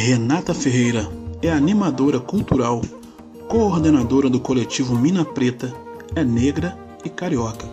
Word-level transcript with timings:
Renata 0.00 0.54
Ferreira 0.54 1.08
é 1.42 1.50
animadora 1.50 2.20
cultural, 2.20 2.80
coordenadora 3.48 4.30
do 4.30 4.38
coletivo 4.38 4.94
Mina 4.94 5.24
Preta, 5.24 5.74
é 6.14 6.22
negra 6.22 6.78
e 7.04 7.10
carioca. 7.10 7.66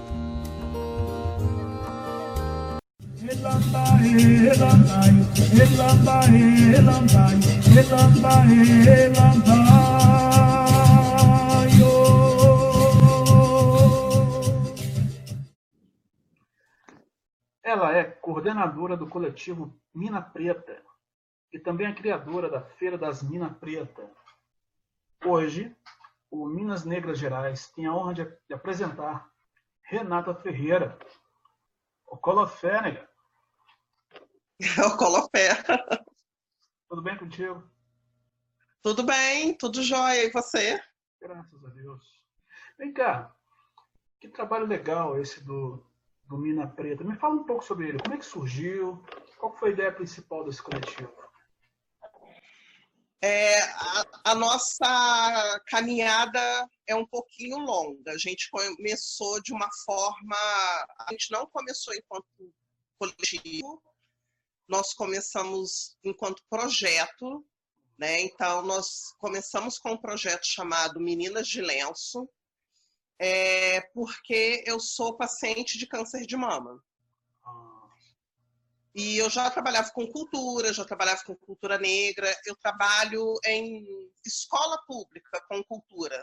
Ela 17.64 17.96
é 17.96 18.04
coordenadora 18.04 18.98
do 18.98 19.06
coletivo 19.06 19.72
Mina 19.94 20.24
Preta 20.24 20.84
e 21.56 21.60
também 21.60 21.88
é 21.88 21.94
criadora 21.94 22.50
da 22.50 22.62
Feira 22.62 22.98
das 22.98 23.24
Mina 23.24 23.50
Preta. 23.50 24.12
Hoje, 25.26 25.74
o 26.30 26.46
Minas 26.48 26.84
Negras 26.84 27.18
Gerais 27.18 27.70
tem 27.70 27.86
a 27.86 27.96
honra 27.96 28.14
de, 28.14 28.54
apresentar 28.54 29.32
Renata 29.84 30.36
Ferreira, 30.36 31.00
o 32.06 32.18
Colofé, 32.18 32.82
nega. 32.82 33.10
O 34.86 34.98
Colofé. 34.98 35.52
Tudo 36.90 37.02
bem 37.02 37.18
contigo? 37.18 37.64
Tudo 38.84 39.04
bem, 39.04 39.58
tudo 39.58 39.82
jóia. 39.82 40.26
E 40.26 40.32
você? 40.32 40.84
Graças 41.22 41.64
a 41.64 41.70
Deus. 41.70 42.04
Vem 42.78 42.92
cá, 42.92 43.34
que 44.20 44.28
trabalho 44.28 44.66
legal 44.66 45.18
esse 45.22 45.42
do, 45.42 45.82
do 46.26 46.38
Mina 46.38 46.68
Preta. 46.68 47.06
Me 47.06 47.16
fala 47.16 47.36
um 47.36 47.46
pouco 47.46 47.64
sobre 47.64 47.88
ele. 47.88 48.00
Como 48.00 48.14
é 48.14 48.18
que 48.18 48.26
surgiu? 48.26 49.02
Qual 49.38 49.56
foi 49.56 49.70
a 49.70 49.74
ideia 49.74 49.92
principal 49.94 50.44
desse 50.44 50.62
coletivo? 50.62 51.25
É, 53.22 53.60
a, 53.62 54.06
a, 54.26 54.36
nossa 54.36 55.60
caminhada 55.68 56.70
é 56.88 56.96
um 56.96 57.08
pouquinho 57.08 57.58
longa. 57.58 58.12
A 58.12 58.18
gente 58.18 58.50
começou 58.50 59.42
de 59.42 59.54
uma 59.54 59.70
forma. 59.86 60.36
A 61.00 61.08
gente 61.12 61.32
não 61.32 61.48
começou 61.48 61.94
enquanto 61.94 62.28
coletivo, 63.00 63.82
nós 64.68 64.94
começamos 64.94 65.98
enquanto 66.04 66.44
projeto. 66.50 67.46
Né? 67.98 68.22
Então, 68.22 68.62
nós 68.62 69.14
começamos 69.18 69.80
com 69.80 69.94
um 69.94 70.02
projeto 70.02 70.46
chamado 70.46 71.00
Meninas 71.00 71.48
de 71.48 71.62
Lenço, 71.62 72.30
é, 73.18 73.80
porque 73.94 74.64
eu 74.68 74.80
sou 74.80 75.16
paciente 75.16 75.78
de 75.78 75.88
câncer 75.88 76.26
de 76.26 76.36
mama. 76.36 76.84
E 78.96 79.18
eu 79.18 79.30
já 79.30 79.52
trabalhava 79.52 79.92
com 79.92 80.08
cultura, 80.08 80.74
já 80.74 80.86
trabalhava 80.86 81.22
com 81.26 81.36
cultura 81.36 81.78
negra, 81.78 82.34
eu 82.46 82.56
trabalho 82.56 83.34
em 83.46 83.86
escola 84.26 84.82
pública 84.88 85.44
com 85.50 85.62
cultura. 85.66 86.18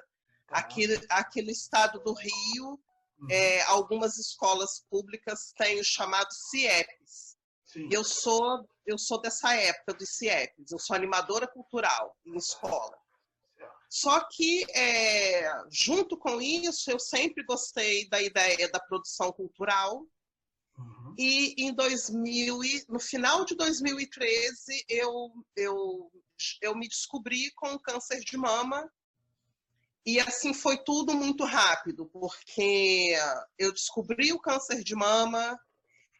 Tá. 0.48 0.58
Aqui, 0.58 0.86
aqui 1.10 1.42
no 1.42 1.50
estado 1.50 2.00
do 2.00 2.14
Rio, 2.14 2.80
uhum. 3.18 3.30
é, 3.30 3.62
algumas 3.64 4.16
escolas 4.16 4.86
públicas 4.88 5.52
têm 5.58 5.80
o 5.80 5.84
chamado 5.84 6.32
CIEPs. 6.32 7.36
Sim. 7.66 7.88
Eu 7.92 8.02
sou 8.02 8.66
eu 8.86 8.98
sou 8.98 9.20
dessa 9.20 9.54
época 9.54 9.94
dos 9.94 10.16
CIEPs, 10.16 10.72
eu 10.72 10.78
sou 10.78 10.96
animadora 10.96 11.46
cultural 11.46 12.16
em 12.26 12.36
escola. 12.36 12.96
Só 13.88 14.26
que, 14.30 14.64
é, 14.74 15.52
junto 15.70 16.16
com 16.16 16.40
isso, 16.40 16.90
eu 16.90 16.98
sempre 16.98 17.44
gostei 17.44 18.08
da 18.08 18.22
ideia 18.22 18.66
da 18.70 18.80
produção 18.80 19.30
cultural, 19.30 20.06
e 21.18 21.55
em 21.58 21.72
2000, 21.74 22.58
no 22.88 23.00
final 23.00 23.44
de 23.44 23.55
2013, 23.55 24.84
eu, 24.88 25.32
eu, 25.56 26.12
eu 26.60 26.74
me 26.77 26.88
descobri 26.88 27.50
com 27.52 27.78
câncer 27.78 28.20
de 28.20 28.36
mama. 28.36 28.91
E 30.05 30.18
assim 30.18 30.52
foi 30.52 30.77
tudo 30.78 31.14
muito 31.14 31.45
rápido, 31.45 32.06
porque 32.06 33.14
eu 33.56 33.73
descobri 33.73 34.33
o 34.33 34.40
câncer 34.40 34.83
de 34.83 34.96
mama, 34.96 35.58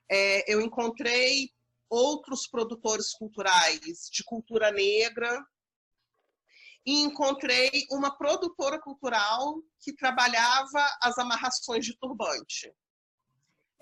é, 0.08 0.53
eu 0.53 0.60
encontrei 0.60 1.50
outros 1.88 2.47
produtores 2.47 3.12
culturais 3.12 4.09
de 4.10 4.22
cultura 4.24 4.70
negra 4.70 5.44
e 6.86 7.00
encontrei 7.00 7.86
uma 7.91 8.16
produtora 8.16 8.80
cultural 8.80 9.62
que 9.80 9.92
trabalhava 9.94 10.86
as 11.00 11.19
amarrações 11.19 11.84
de 11.84 11.97
turbante. 11.97 12.72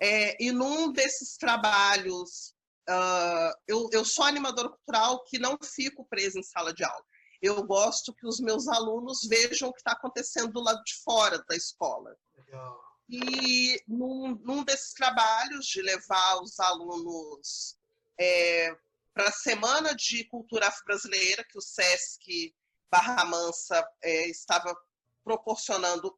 É, 0.01 0.35
e 0.43 0.51
num 0.51 0.91
desses 0.91 1.37
trabalhos, 1.37 2.55
uh, 2.89 3.53
eu, 3.67 3.87
eu 3.91 4.03
sou 4.03 4.25
animadora 4.25 4.69
cultural 4.69 5.23
que 5.25 5.37
não 5.37 5.59
fico 5.63 6.03
presa 6.05 6.39
em 6.39 6.43
sala 6.43 6.73
de 6.73 6.83
aula. 6.83 7.05
Eu 7.39 7.63
gosto 7.63 8.13
que 8.13 8.25
os 8.25 8.39
meus 8.39 8.67
alunos 8.67 9.21
vejam 9.27 9.69
o 9.69 9.73
que 9.73 9.79
está 9.79 9.91
acontecendo 9.91 10.53
do 10.53 10.61
lado 10.61 10.83
de 10.83 10.95
fora 11.03 11.43
da 11.47 11.55
escola. 11.55 12.17
Legal. 12.35 12.83
E 13.07 13.79
num, 13.87 14.35
num, 14.43 14.63
desses 14.63 14.93
trabalhos 14.93 15.67
de 15.67 15.81
levar 15.83 16.41
os 16.41 16.59
alunos 16.59 17.77
é, 18.19 18.75
para 19.13 19.29
a 19.29 19.33
Semana 19.33 19.95
de 19.95 20.23
Cultura 20.25 20.67
Afro-Brasileira, 20.67 21.43
que 21.43 21.57
o 21.57 21.61
SESC 21.61 22.55
Barra 22.89 23.25
Mansa 23.25 23.87
é, 24.01 24.27
estava 24.29 24.75
proporcionando 25.23 26.17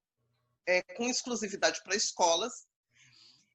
é, 0.65 0.81
com 0.95 1.09
exclusividade 1.09 1.81
para 1.83 1.95
escolas, 1.95 2.65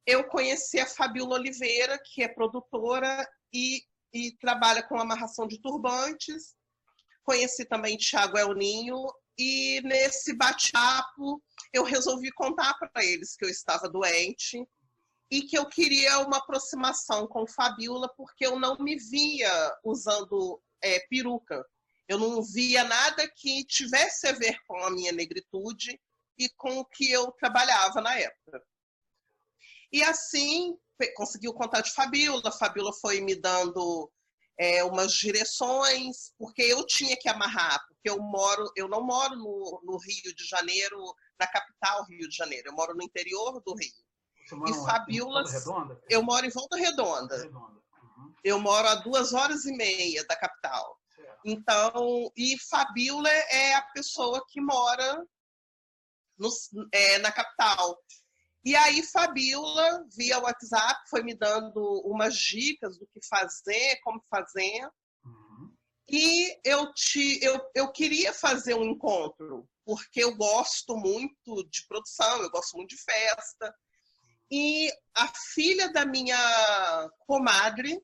eu 0.08 0.24
conheci 0.24 0.80
a 0.80 0.86
Fabiola 0.86 1.34
Oliveira, 1.34 2.00
que 2.02 2.22
é 2.22 2.28
produtora 2.28 3.28
e, 3.52 3.82
e 4.10 4.34
trabalha 4.38 4.82
com 4.82 4.98
amarração 4.98 5.46
de 5.46 5.60
turbantes. 5.60 6.56
Conheci 7.22 7.66
também 7.66 7.98
Tiago 7.98 8.38
Elninho 8.38 9.04
e 9.38 9.82
nesse 9.84 10.34
bate-papo 10.34 11.42
eu 11.74 11.84
resolvi 11.84 12.32
contar 12.32 12.72
para 12.78 13.04
eles 13.04 13.36
que 13.36 13.44
eu 13.44 13.50
estava 13.50 13.86
doente 13.86 14.66
e 15.30 15.42
que 15.42 15.58
eu 15.58 15.68
queria 15.68 16.20
uma 16.20 16.38
aproximação 16.38 17.26
com 17.26 17.46
Fabiola 17.46 18.08
porque 18.16 18.46
eu 18.46 18.58
não 18.58 18.78
me 18.78 18.96
via 18.96 19.76
usando 19.84 20.58
é, 20.82 21.00
peruca. 21.10 21.62
Eu 22.08 22.18
não 22.18 22.42
via 22.42 22.82
nada 22.82 23.30
que 23.36 23.62
tivesse 23.66 24.26
a 24.26 24.32
ver 24.32 24.58
com 24.66 24.82
a 24.84 24.90
minha 24.90 25.12
negritude 25.12 26.00
e 26.38 26.48
com 26.48 26.78
o 26.78 26.84
que 26.86 27.12
eu 27.12 27.30
trabalhava 27.32 28.00
na 28.00 28.18
época. 28.18 28.64
E 29.92 30.02
assim, 30.02 30.76
conseguiu 31.14 31.52
o 31.52 31.54
contato 31.54 31.86
de 31.86 31.92
Fabiola, 31.92 32.52
Fabiola 32.52 32.92
foi 32.92 33.20
me 33.20 33.34
dando 33.34 34.10
é, 34.58 34.82
umas 34.82 35.12
direções, 35.12 36.32
porque 36.36 36.62
eu 36.62 36.84
tinha 36.84 37.16
que 37.16 37.28
amarrar, 37.28 37.80
porque 37.88 38.10
eu 38.10 38.20
moro, 38.20 38.70
eu 38.74 38.88
não 38.88 39.02
moro 39.02 39.36
no, 39.36 39.80
no, 39.84 39.98
Rio 39.98 40.34
de 40.34 40.44
Janeiro, 40.44 40.98
na 41.38 41.46
capital 41.46 42.04
Rio 42.06 42.28
de 42.28 42.36
Janeiro, 42.36 42.68
eu 42.68 42.74
moro 42.74 42.94
no 42.94 43.02
interior 43.02 43.62
do 43.64 43.74
Rio. 43.74 44.66
e 44.66 44.74
Fabiola, 44.84 45.44
eu 46.10 46.22
moro 46.22 46.44
em 46.44 46.50
Volta 46.50 46.76
Redonda. 46.76 47.36
Redonda. 47.38 47.80
Uhum. 48.02 48.34
Eu 48.42 48.60
moro 48.60 48.88
a 48.88 48.96
duas 48.96 49.32
horas 49.32 49.64
e 49.64 49.72
meia 49.72 50.24
da 50.26 50.34
capital. 50.34 50.98
Certo. 51.14 51.40
Então, 51.44 52.32
e 52.36 52.58
Fabiola 52.68 53.30
é 53.30 53.74
a 53.74 53.82
pessoa 53.82 54.44
que 54.48 54.60
mora 54.60 55.24
no, 56.36 56.48
é, 56.92 57.18
na 57.18 57.30
capital. 57.30 57.96
E 58.64 58.74
aí, 58.76 59.02
Fabiola, 59.02 60.04
via 60.16 60.38
WhatsApp, 60.40 61.00
foi 61.08 61.22
me 61.22 61.34
dando 61.34 61.80
umas 62.04 62.36
dicas 62.36 62.98
do 62.98 63.06
que 63.06 63.20
fazer, 63.26 64.00
como 64.02 64.22
fazer. 64.28 64.88
Uhum. 65.24 65.72
E 66.08 66.58
eu, 66.64 66.92
te, 66.92 67.38
eu, 67.42 67.60
eu 67.74 67.92
queria 67.92 68.32
fazer 68.32 68.74
um 68.74 68.84
encontro, 68.84 69.68
porque 69.84 70.22
eu 70.22 70.36
gosto 70.36 70.96
muito 70.96 71.68
de 71.70 71.86
produção, 71.86 72.42
eu 72.42 72.50
gosto 72.50 72.76
muito 72.76 72.90
de 72.90 73.02
festa. 73.02 73.74
E 74.50 74.90
a 75.14 75.28
filha 75.54 75.92
da 75.92 76.04
minha 76.04 77.10
comadre 77.26 78.00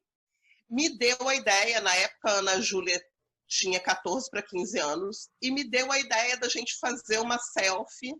me 0.68 0.88
deu 0.96 1.28
a 1.28 1.34
ideia, 1.34 1.80
na 1.80 1.94
época 1.94 2.30
a 2.30 2.38
Ana 2.38 2.60
Júlia 2.60 3.00
tinha 3.46 3.80
14 3.80 4.30
para 4.30 4.42
15 4.42 4.78
anos, 4.78 5.28
e 5.40 5.50
me 5.50 5.64
deu 5.64 5.90
a 5.90 5.98
ideia 5.98 6.36
da 6.36 6.48
gente 6.48 6.78
fazer 6.78 7.18
uma 7.18 7.38
selfie 7.38 8.14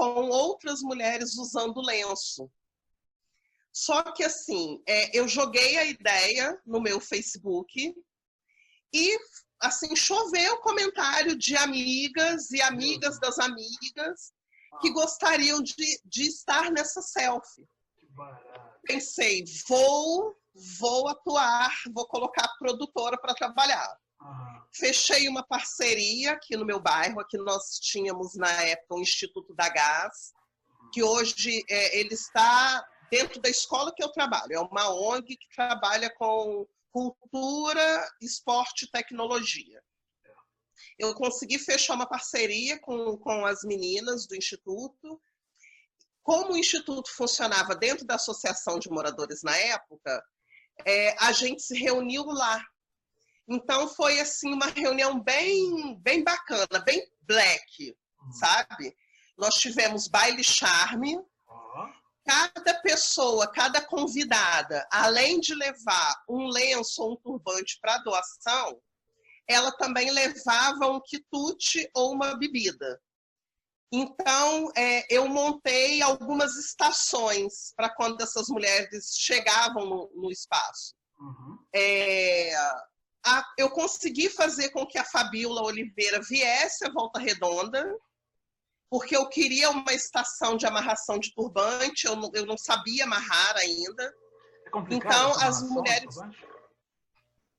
com 0.00 0.30
outras 0.30 0.80
mulheres 0.80 1.36
usando 1.36 1.82
lenço. 1.82 2.50
Só 3.70 4.02
que 4.12 4.24
assim, 4.24 4.82
é, 4.86 5.14
eu 5.16 5.28
joguei 5.28 5.76
a 5.76 5.84
ideia 5.84 6.58
no 6.64 6.80
meu 6.80 6.98
Facebook 6.98 7.94
e 8.94 9.18
assim 9.60 9.94
choveu 9.94 10.56
comentário 10.62 11.36
de 11.36 11.54
amigas 11.54 12.50
e 12.50 12.62
amigas 12.62 13.20
das 13.20 13.38
amigas 13.38 14.32
que 14.80 14.90
gostariam 14.90 15.62
de, 15.62 16.00
de 16.02 16.22
estar 16.22 16.70
nessa 16.70 17.02
selfie. 17.02 17.68
Pensei, 18.84 19.44
vou, 19.68 20.34
vou 20.78 21.08
atuar, 21.08 21.76
vou 21.92 22.08
colocar 22.08 22.46
a 22.46 22.58
produtora 22.58 23.20
para 23.20 23.34
trabalhar. 23.34 23.98
Fechei 24.72 25.28
uma 25.28 25.42
parceria 25.42 26.32
aqui 26.32 26.56
no 26.56 26.64
meu 26.64 26.80
bairro, 26.80 27.20
aqui 27.20 27.36
nós 27.38 27.78
tínhamos 27.80 28.34
na 28.36 28.50
época 28.62 28.94
o 28.94 29.00
Instituto 29.00 29.54
da 29.54 29.68
Gás, 29.68 30.32
que 30.92 31.02
hoje 31.02 31.64
é, 31.68 31.98
ele 31.98 32.14
está 32.14 32.84
dentro 33.10 33.40
da 33.40 33.48
escola 33.48 33.92
que 33.94 34.02
eu 34.02 34.12
trabalho. 34.12 34.52
É 34.52 34.60
uma 34.60 34.88
ONG 34.94 35.36
que 35.36 35.48
trabalha 35.54 36.12
com 36.14 36.66
cultura, 36.92 38.08
esporte 38.20 38.84
e 38.84 38.90
tecnologia. 38.90 39.82
Eu 40.98 41.14
consegui 41.14 41.58
fechar 41.58 41.94
uma 41.94 42.08
parceria 42.08 42.78
com, 42.80 43.16
com 43.18 43.44
as 43.46 43.62
meninas 43.64 44.26
do 44.26 44.36
Instituto. 44.36 45.20
Como 46.22 46.52
o 46.52 46.56
Instituto 46.56 47.10
funcionava 47.10 47.74
dentro 47.74 48.06
da 48.06 48.14
Associação 48.14 48.78
de 48.78 48.90
Moradores 48.90 49.42
na 49.42 49.56
época, 49.56 50.22
é, 50.86 51.16
a 51.18 51.32
gente 51.32 51.62
se 51.62 51.76
reuniu 51.78 52.24
lá. 52.26 52.62
Então 53.50 53.88
foi 53.88 54.20
assim 54.20 54.54
uma 54.54 54.66
reunião 54.66 55.18
bem, 55.20 55.96
bem 55.96 56.22
bacana, 56.22 56.78
bem 56.86 57.04
black, 57.22 57.96
uhum. 58.22 58.32
sabe? 58.32 58.96
Nós 59.36 59.54
tivemos 59.54 60.06
baile 60.06 60.44
charme. 60.44 61.18
Cada 62.24 62.74
pessoa, 62.80 63.50
cada 63.50 63.80
convidada, 63.80 64.86
além 64.92 65.40
de 65.40 65.52
levar 65.52 66.22
um 66.28 66.46
lenço 66.46 67.02
ou 67.02 67.14
um 67.14 67.16
turbante 67.16 67.76
para 67.80 67.98
doação, 67.98 68.80
ela 69.48 69.72
também 69.72 70.12
levava 70.12 70.86
um 70.86 71.00
quitute 71.00 71.90
ou 71.92 72.12
uma 72.12 72.36
bebida. 72.36 73.02
Então, 73.90 74.70
é, 74.76 75.12
eu 75.12 75.26
montei 75.26 76.00
algumas 76.00 76.54
estações 76.56 77.72
para 77.74 77.88
quando 77.88 78.20
essas 78.20 78.48
mulheres 78.48 79.16
chegavam 79.16 79.86
no, 79.86 80.12
no 80.14 80.30
espaço. 80.30 80.94
Uhum. 81.18 81.58
É, 81.74 82.54
a, 83.24 83.44
eu 83.58 83.70
consegui 83.70 84.28
fazer 84.28 84.70
com 84.70 84.86
que 84.86 84.98
a 84.98 85.04
Fabiola 85.04 85.62
Oliveira 85.62 86.20
viesse 86.22 86.86
a 86.86 86.92
Volta 86.92 87.20
Redonda, 87.20 87.96
porque 88.90 89.16
eu 89.16 89.28
queria 89.28 89.70
uma 89.70 89.92
estação 89.92 90.56
de 90.56 90.66
amarração 90.66 91.18
de 91.18 91.32
turbante, 91.34 92.06
eu 92.06 92.16
não, 92.16 92.30
eu 92.34 92.44
não 92.44 92.58
sabia 92.58 93.04
amarrar 93.04 93.56
ainda. 93.56 94.04
É 94.66 94.94
então, 94.94 95.32
as 95.40 95.62
mulheres. 95.62 96.16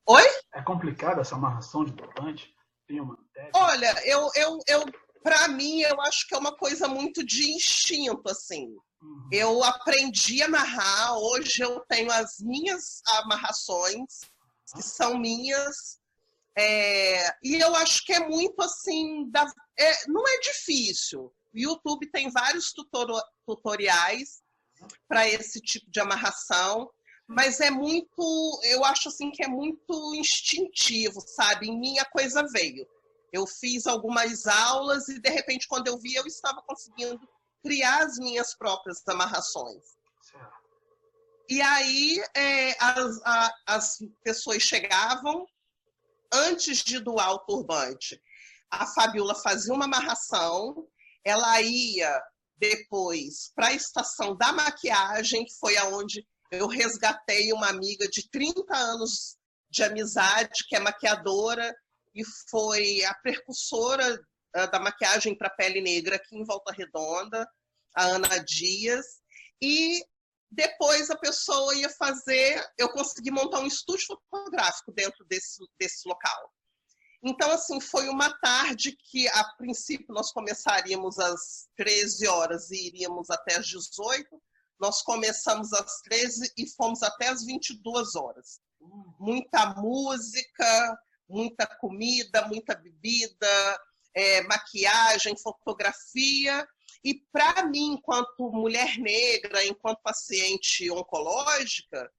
Oi? 0.07 0.23
É 0.53 0.61
complicada 0.61 1.21
essa 1.21 1.35
amarração 1.35 1.85
de 1.85 1.93
turbante? 1.93 2.53
Tem 2.87 2.99
uma 2.99 3.17
Olha, 3.53 3.93
eu, 4.05 4.29
eu, 4.35 4.59
eu 4.67 4.85
para 5.23 5.47
mim, 5.47 5.81
eu 5.81 5.99
acho 6.01 6.27
que 6.27 6.35
é 6.35 6.37
uma 6.37 6.55
coisa 6.55 6.87
muito 6.87 7.23
de 7.23 7.51
instinto, 7.51 8.29
assim. 8.29 8.67
Uhum. 9.01 9.29
Eu 9.31 9.63
aprendi 9.63 10.41
a 10.41 10.45
amarrar, 10.45 11.15
hoje 11.17 11.61
eu 11.61 11.79
tenho 11.87 12.11
as 12.11 12.39
minhas 12.39 13.01
amarrações, 13.07 14.21
que 14.71 14.81
são 14.81 15.17
minhas, 15.17 15.99
é, 16.57 17.29
e 17.43 17.55
eu 17.55 17.75
acho 17.75 18.03
que 18.05 18.13
é 18.13 18.27
muito 18.27 18.61
assim, 18.61 19.29
da, 19.29 19.45
é, 19.77 20.07
não 20.07 20.27
é 20.27 20.39
difícil. 20.39 21.33
O 21.53 21.57
YouTube 21.57 22.09
tem 22.11 22.29
vários 22.29 22.71
tutor, 22.71 23.21
tutoriais 23.45 24.41
para 25.07 25.27
esse 25.27 25.59
tipo 25.61 25.89
de 25.89 25.99
amarração, 25.99 26.89
mas 27.27 27.59
é 27.61 27.71
muito, 27.71 28.61
eu 28.63 28.83
acho 28.83 29.07
assim 29.07 29.31
que 29.31 29.43
é 29.43 29.47
muito 29.47 30.15
instintivo, 30.15 31.21
sabe? 31.21 31.69
Em 31.69 31.79
mim 31.79 31.99
a 31.99 32.05
coisa 32.05 32.45
veio. 32.51 32.85
Eu 33.31 33.47
fiz 33.47 33.87
algumas 33.87 34.45
aulas 34.45 35.07
e, 35.07 35.19
de 35.19 35.29
repente, 35.29 35.67
quando 35.67 35.87
eu 35.87 35.97
vi, 35.97 36.13
eu 36.15 36.25
estava 36.27 36.61
conseguindo 36.63 37.19
criar 37.63 38.03
as 38.03 38.17
minhas 38.17 38.53
próprias 38.55 39.01
amarrações. 39.07 39.95
E 41.51 41.61
aí 41.61 42.23
é, 42.33 42.77
as, 42.79 43.21
a, 43.25 43.53
as 43.67 43.97
pessoas 44.23 44.63
chegavam, 44.63 45.45
antes 46.31 46.77
de 46.77 46.97
doar 46.97 47.33
o 47.33 47.39
turbante, 47.39 48.17
a 48.69 48.87
Fabiola 48.87 49.35
fazia 49.35 49.73
uma 49.73 49.83
amarração, 49.83 50.87
ela 51.25 51.61
ia 51.61 52.23
depois 52.55 53.51
para 53.53 53.67
a 53.67 53.73
estação 53.73 54.33
da 54.37 54.53
maquiagem, 54.53 55.43
que 55.43 55.53
foi 55.59 55.75
aonde 55.75 56.25
eu 56.53 56.67
resgatei 56.67 57.51
uma 57.51 57.67
amiga 57.67 58.07
de 58.07 58.29
30 58.29 58.73
anos 58.73 59.37
de 59.69 59.83
amizade, 59.83 60.65
que 60.69 60.75
é 60.77 60.79
maquiadora, 60.79 61.75
e 62.15 62.23
foi 62.49 63.03
a 63.03 63.13
percussora 63.15 64.17
ah, 64.55 64.67
da 64.67 64.79
maquiagem 64.79 65.37
para 65.37 65.49
pele 65.49 65.81
negra 65.81 66.15
aqui 66.15 66.33
em 66.33 66.45
Volta 66.45 66.71
Redonda, 66.71 67.45
a 67.93 68.03
Ana 68.05 68.37
Dias. 68.37 69.05
E 69.61 70.01
depois 70.51 71.09
a 71.09 71.15
pessoa 71.15 71.73
ia 71.75 71.89
fazer, 71.89 72.61
eu 72.77 72.89
consegui 72.89 73.31
montar 73.31 73.59
um 73.59 73.67
estúdio 73.67 74.05
fotográfico 74.29 74.91
dentro 74.91 75.23
desse, 75.25 75.63
desse 75.79 76.05
local. 76.07 76.51
Então, 77.23 77.51
assim, 77.51 77.79
foi 77.79 78.09
uma 78.09 78.33
tarde 78.39 78.97
que, 79.09 79.27
a 79.29 79.43
princípio, 79.55 80.13
nós 80.13 80.31
começaríamos 80.31 81.19
às 81.19 81.69
13 81.77 82.27
horas 82.27 82.69
e 82.71 82.87
iríamos 82.87 83.29
até 83.29 83.57
às 83.57 83.67
18. 83.67 84.27
Nós 84.79 85.01
começamos 85.03 85.71
às 85.71 86.01
13 86.01 86.51
e 86.57 86.67
fomos 86.71 87.01
até 87.03 87.27
às 87.27 87.45
22 87.45 88.15
horas. 88.15 88.59
Muita 89.19 89.75
música, 89.75 90.99
muita 91.29 91.65
comida, 91.65 92.47
muita 92.47 92.75
bebida, 92.75 93.79
é, 94.13 94.41
maquiagem, 94.41 95.37
fotografia. 95.37 96.67
E 97.03 97.15
para 97.31 97.65
mim, 97.65 97.93
enquanto 97.93 98.51
mulher 98.51 98.97
negra, 98.97 99.65
enquanto 99.65 100.01
paciente 100.01 100.89
oncológica, 100.91 102.11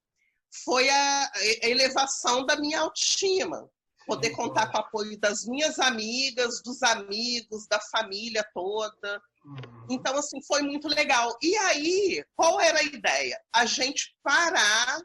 foi 0.64 0.88
a, 0.88 1.32
a 1.62 1.68
elevação 1.68 2.44
da 2.44 2.56
minha 2.56 2.80
autoestima. 2.80 3.70
Poder 4.06 4.30
contar 4.30 4.66
com 4.70 4.78
o 4.78 4.80
apoio 4.80 5.18
das 5.20 5.44
minhas 5.46 5.78
amigas, 5.78 6.60
dos 6.62 6.82
amigos, 6.82 7.68
da 7.68 7.80
família 7.80 8.44
toda. 8.52 9.22
Uhum. 9.44 9.86
Então, 9.90 10.16
assim, 10.16 10.42
foi 10.42 10.62
muito 10.62 10.88
legal. 10.88 11.36
E 11.40 11.56
aí, 11.56 12.24
qual 12.34 12.60
era 12.60 12.80
a 12.80 12.84
ideia? 12.84 13.40
A 13.54 13.64
gente 13.64 14.16
parar 14.22 15.00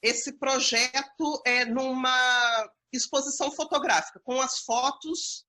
esse 0.00 0.38
projeto 0.38 1.42
é, 1.44 1.64
numa 1.64 2.70
exposição 2.92 3.50
fotográfica, 3.50 4.20
com 4.20 4.40
as 4.40 4.60
fotos 4.60 5.44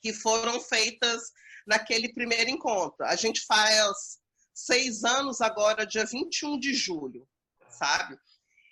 que 0.00 0.12
foram 0.12 0.60
feitas 0.60 1.30
naquele 1.68 2.12
primeiro 2.12 2.50
encontro. 2.50 3.04
A 3.04 3.14
gente 3.14 3.44
faz 3.46 4.18
seis 4.54 5.04
anos 5.04 5.40
agora, 5.40 5.86
dia 5.86 6.04
21 6.04 6.58
de 6.58 6.72
julho, 6.72 7.28
sabe? 7.68 8.18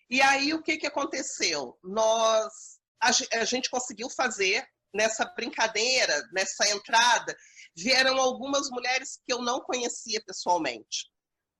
E 0.08 0.22
aí, 0.22 0.54
o 0.54 0.62
que, 0.62 0.78
que 0.78 0.86
aconteceu? 0.86 1.78
Nós, 1.84 2.80
a, 3.00 3.10
a 3.40 3.44
gente 3.44 3.68
conseguiu 3.68 4.08
fazer 4.08 4.66
nessa 4.94 5.26
brincadeira, 5.26 6.26
nessa 6.32 6.68
entrada, 6.70 7.36
vieram 7.76 8.18
algumas 8.18 8.70
mulheres 8.70 9.20
que 9.26 9.32
eu 9.32 9.42
não 9.42 9.60
conhecia 9.60 10.22
pessoalmente. 10.24 11.10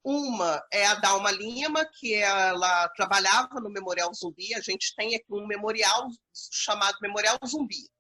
Uma 0.03 0.65
é 0.73 0.87
a 0.87 0.95
Dalma 0.95 1.31
Lima, 1.33 1.85
que 1.99 2.15
ela 2.15 2.89
trabalhava 2.91 3.61
no 3.61 3.69
Memorial 3.69 4.15
Zumbi. 4.15 4.55
A 4.55 4.61
gente 4.61 4.95
tem 4.97 5.17
aqui 5.17 5.27
um 5.31 5.47
memorial 5.47 6.09
chamado 6.51 6.97
Memorial 7.03 7.37
Zumbi. 7.45 7.91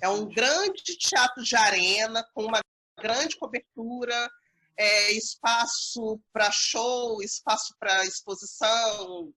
É 0.00 0.08
um 0.08 0.26
grande 0.28 0.96
teatro 0.98 1.44
de 1.44 1.54
arena 1.54 2.26
com 2.34 2.44
uma 2.44 2.60
grande 3.02 3.36
cobertura, 3.36 4.30
é, 4.76 5.12
espaço 5.12 6.20
para 6.32 6.50
show, 6.50 7.20
espaço 7.22 7.74
para 7.78 8.06
exposição. 8.06 9.34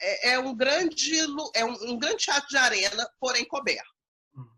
É, 0.00 0.30
é, 0.32 0.38
um 0.38 0.54
grande 0.54 1.18
é 1.54 1.64
um, 1.64 1.92
um, 1.92 1.98
grande 1.98 2.24
teatro 2.24 2.48
de 2.48 2.56
arena, 2.56 3.08
porém 3.18 3.46
coberto. 3.46 3.88
Uhum. 4.34 4.50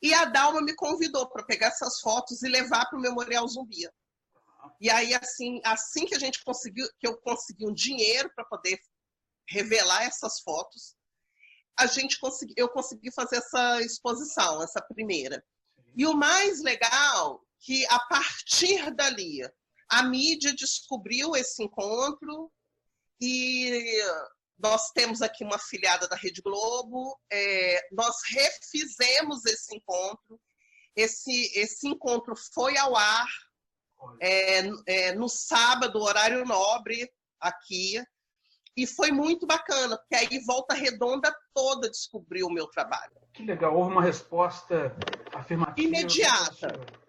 E 0.00 0.14
a 0.14 0.24
Dalma 0.24 0.62
me 0.62 0.74
convidou 0.74 1.28
para 1.28 1.44
pegar 1.44 1.66
essas 1.66 2.00
fotos 2.00 2.42
e 2.42 2.48
levar 2.48 2.86
para 2.86 2.98
o 2.98 3.02
Memorial 3.02 3.46
Zumbi. 3.46 3.86
E 4.80 4.88
aí, 4.88 5.12
assim, 5.14 5.60
assim 5.64 6.06
que 6.06 6.14
a 6.14 6.18
gente 6.18 6.42
conseguiu, 6.44 6.86
que 6.98 7.06
eu 7.06 7.16
consegui 7.18 7.66
um 7.66 7.74
dinheiro 7.74 8.30
para 8.34 8.44
poder 8.44 8.78
revelar 9.48 10.04
essas 10.04 10.40
fotos, 10.40 10.94
a 11.78 11.86
gente 11.86 12.18
consegui, 12.18 12.54
eu 12.56 12.68
consegui 12.68 13.12
fazer 13.12 13.36
essa 13.36 13.80
exposição, 13.82 14.62
essa 14.62 14.80
primeira. 14.80 15.44
E 15.96 16.06
o 16.06 16.14
mais 16.14 16.62
legal 16.62 17.44
que 17.60 17.86
a 17.86 17.98
partir 18.00 18.90
dali 18.94 19.40
a 19.88 20.02
mídia 20.04 20.54
descobriu 20.54 21.36
esse 21.36 21.62
encontro 21.62 22.50
e 23.20 24.00
nós 24.58 24.90
temos 24.92 25.22
aqui 25.22 25.42
uma 25.42 25.56
afiliada 25.56 26.06
da 26.06 26.16
Rede 26.16 26.40
Globo, 26.42 27.18
é, 27.30 27.88
nós 27.92 28.16
refizemos 28.30 29.44
esse 29.46 29.74
encontro. 29.74 30.38
Esse, 30.94 31.50
esse 31.58 31.88
encontro 31.88 32.34
foi 32.54 32.76
ao 32.76 32.94
ar 32.96 33.28
é, 34.20 34.62
é, 34.86 35.14
no 35.14 35.28
sábado, 35.28 36.00
horário 36.00 36.44
nobre, 36.44 37.10
aqui. 37.40 38.02
E 38.76 38.86
foi 38.86 39.10
muito 39.10 39.46
bacana, 39.46 39.96
porque 39.98 40.14
aí 40.14 40.44
Volta 40.44 40.74
Redonda 40.74 41.34
toda 41.54 41.90
descobriu 41.90 42.46
o 42.46 42.52
meu 42.52 42.66
trabalho. 42.68 43.12
Que 43.32 43.42
legal, 43.44 43.76
houve 43.76 43.90
uma 43.90 44.02
resposta 44.02 44.94
afirmativa. 45.34 45.88
Imediata. 45.88 46.99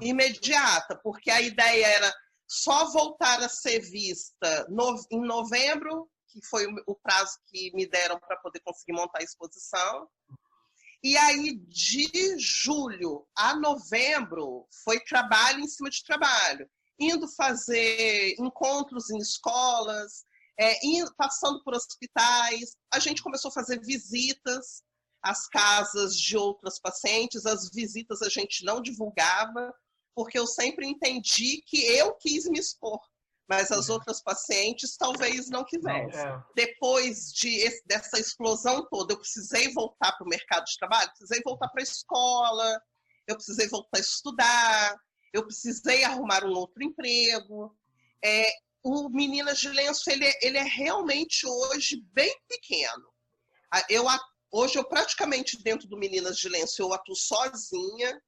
Imediata, 0.00 0.98
porque 1.02 1.30
a 1.30 1.40
ideia 1.40 1.86
era 1.86 2.14
só 2.46 2.90
voltar 2.92 3.42
a 3.42 3.48
ser 3.48 3.80
vista 3.80 4.66
no, 4.68 4.94
em 5.10 5.20
novembro, 5.20 6.08
que 6.28 6.44
foi 6.46 6.66
o 6.86 6.94
prazo 6.94 7.38
que 7.46 7.70
me 7.74 7.86
deram 7.86 8.18
para 8.18 8.36
poder 8.38 8.60
conseguir 8.60 8.92
montar 8.92 9.20
a 9.20 9.24
exposição. 9.24 10.08
E 11.02 11.16
aí, 11.16 11.58
de 11.68 12.38
julho 12.38 13.26
a 13.36 13.54
novembro, 13.54 14.66
foi 14.84 14.98
trabalho 15.00 15.60
em 15.60 15.68
cima 15.68 15.90
de 15.90 16.02
trabalho, 16.02 16.68
indo 16.98 17.28
fazer 17.28 18.34
encontros 18.38 19.10
em 19.10 19.18
escolas, 19.18 20.24
é, 20.58 20.86
indo, 20.86 21.14
passando 21.16 21.62
por 21.62 21.74
hospitais. 21.74 22.76
A 22.92 22.98
gente 22.98 23.22
começou 23.22 23.50
a 23.50 23.54
fazer 23.54 23.80
visitas 23.80 24.82
às 25.24 25.48
casas 25.48 26.16
de 26.16 26.36
outras 26.36 26.78
pacientes. 26.78 27.46
As 27.46 27.70
visitas 27.70 28.22
a 28.22 28.28
gente 28.28 28.64
não 28.64 28.80
divulgava, 28.80 29.74
porque 30.14 30.38
eu 30.38 30.46
sempre 30.46 30.86
entendi 30.86 31.62
que 31.66 31.84
eu 31.84 32.14
quis 32.14 32.44
me 32.46 32.58
expor 32.58 33.00
mas 33.48 33.70
as 33.70 33.88
uhum. 33.88 33.94
outras 33.94 34.22
pacientes 34.22 34.96
talvez 34.96 35.50
não 35.50 35.64
quisessem. 35.64 36.20
É. 36.20 36.42
Depois 36.54 37.32
de, 37.32 37.82
dessa 37.86 38.18
explosão 38.18 38.86
toda, 38.88 39.12
eu 39.12 39.18
precisei 39.18 39.72
voltar 39.72 40.12
para 40.12 40.24
o 40.24 40.28
mercado 40.28 40.64
de 40.64 40.78
trabalho, 40.78 41.10
precisei 41.10 41.42
voltar 41.44 41.68
para 41.68 41.82
a 41.82 41.84
escola, 41.84 42.82
eu 43.26 43.34
precisei 43.34 43.68
voltar 43.68 43.98
a 43.98 44.00
estudar, 44.00 44.96
eu 45.32 45.44
precisei 45.44 46.04
arrumar 46.04 46.44
um 46.44 46.54
outro 46.54 46.82
emprego. 46.82 47.76
É, 48.24 48.50
o 48.82 49.08
Meninas 49.10 49.58
de 49.58 49.68
Lenço, 49.68 50.10
ele, 50.10 50.26
é, 50.26 50.38
ele 50.42 50.58
é 50.58 50.62
realmente 50.62 51.46
hoje 51.46 52.02
bem 52.12 52.34
pequeno. 52.48 53.12
Eu, 53.88 54.06
hoje, 54.54 54.78
eu 54.78 54.84
praticamente 54.84 55.62
dentro 55.62 55.88
do 55.88 55.98
Meninas 55.98 56.38
de 56.38 56.48
Lenço, 56.48 56.80
eu 56.80 56.92
atuo 56.92 57.16
sozinha, 57.16 58.20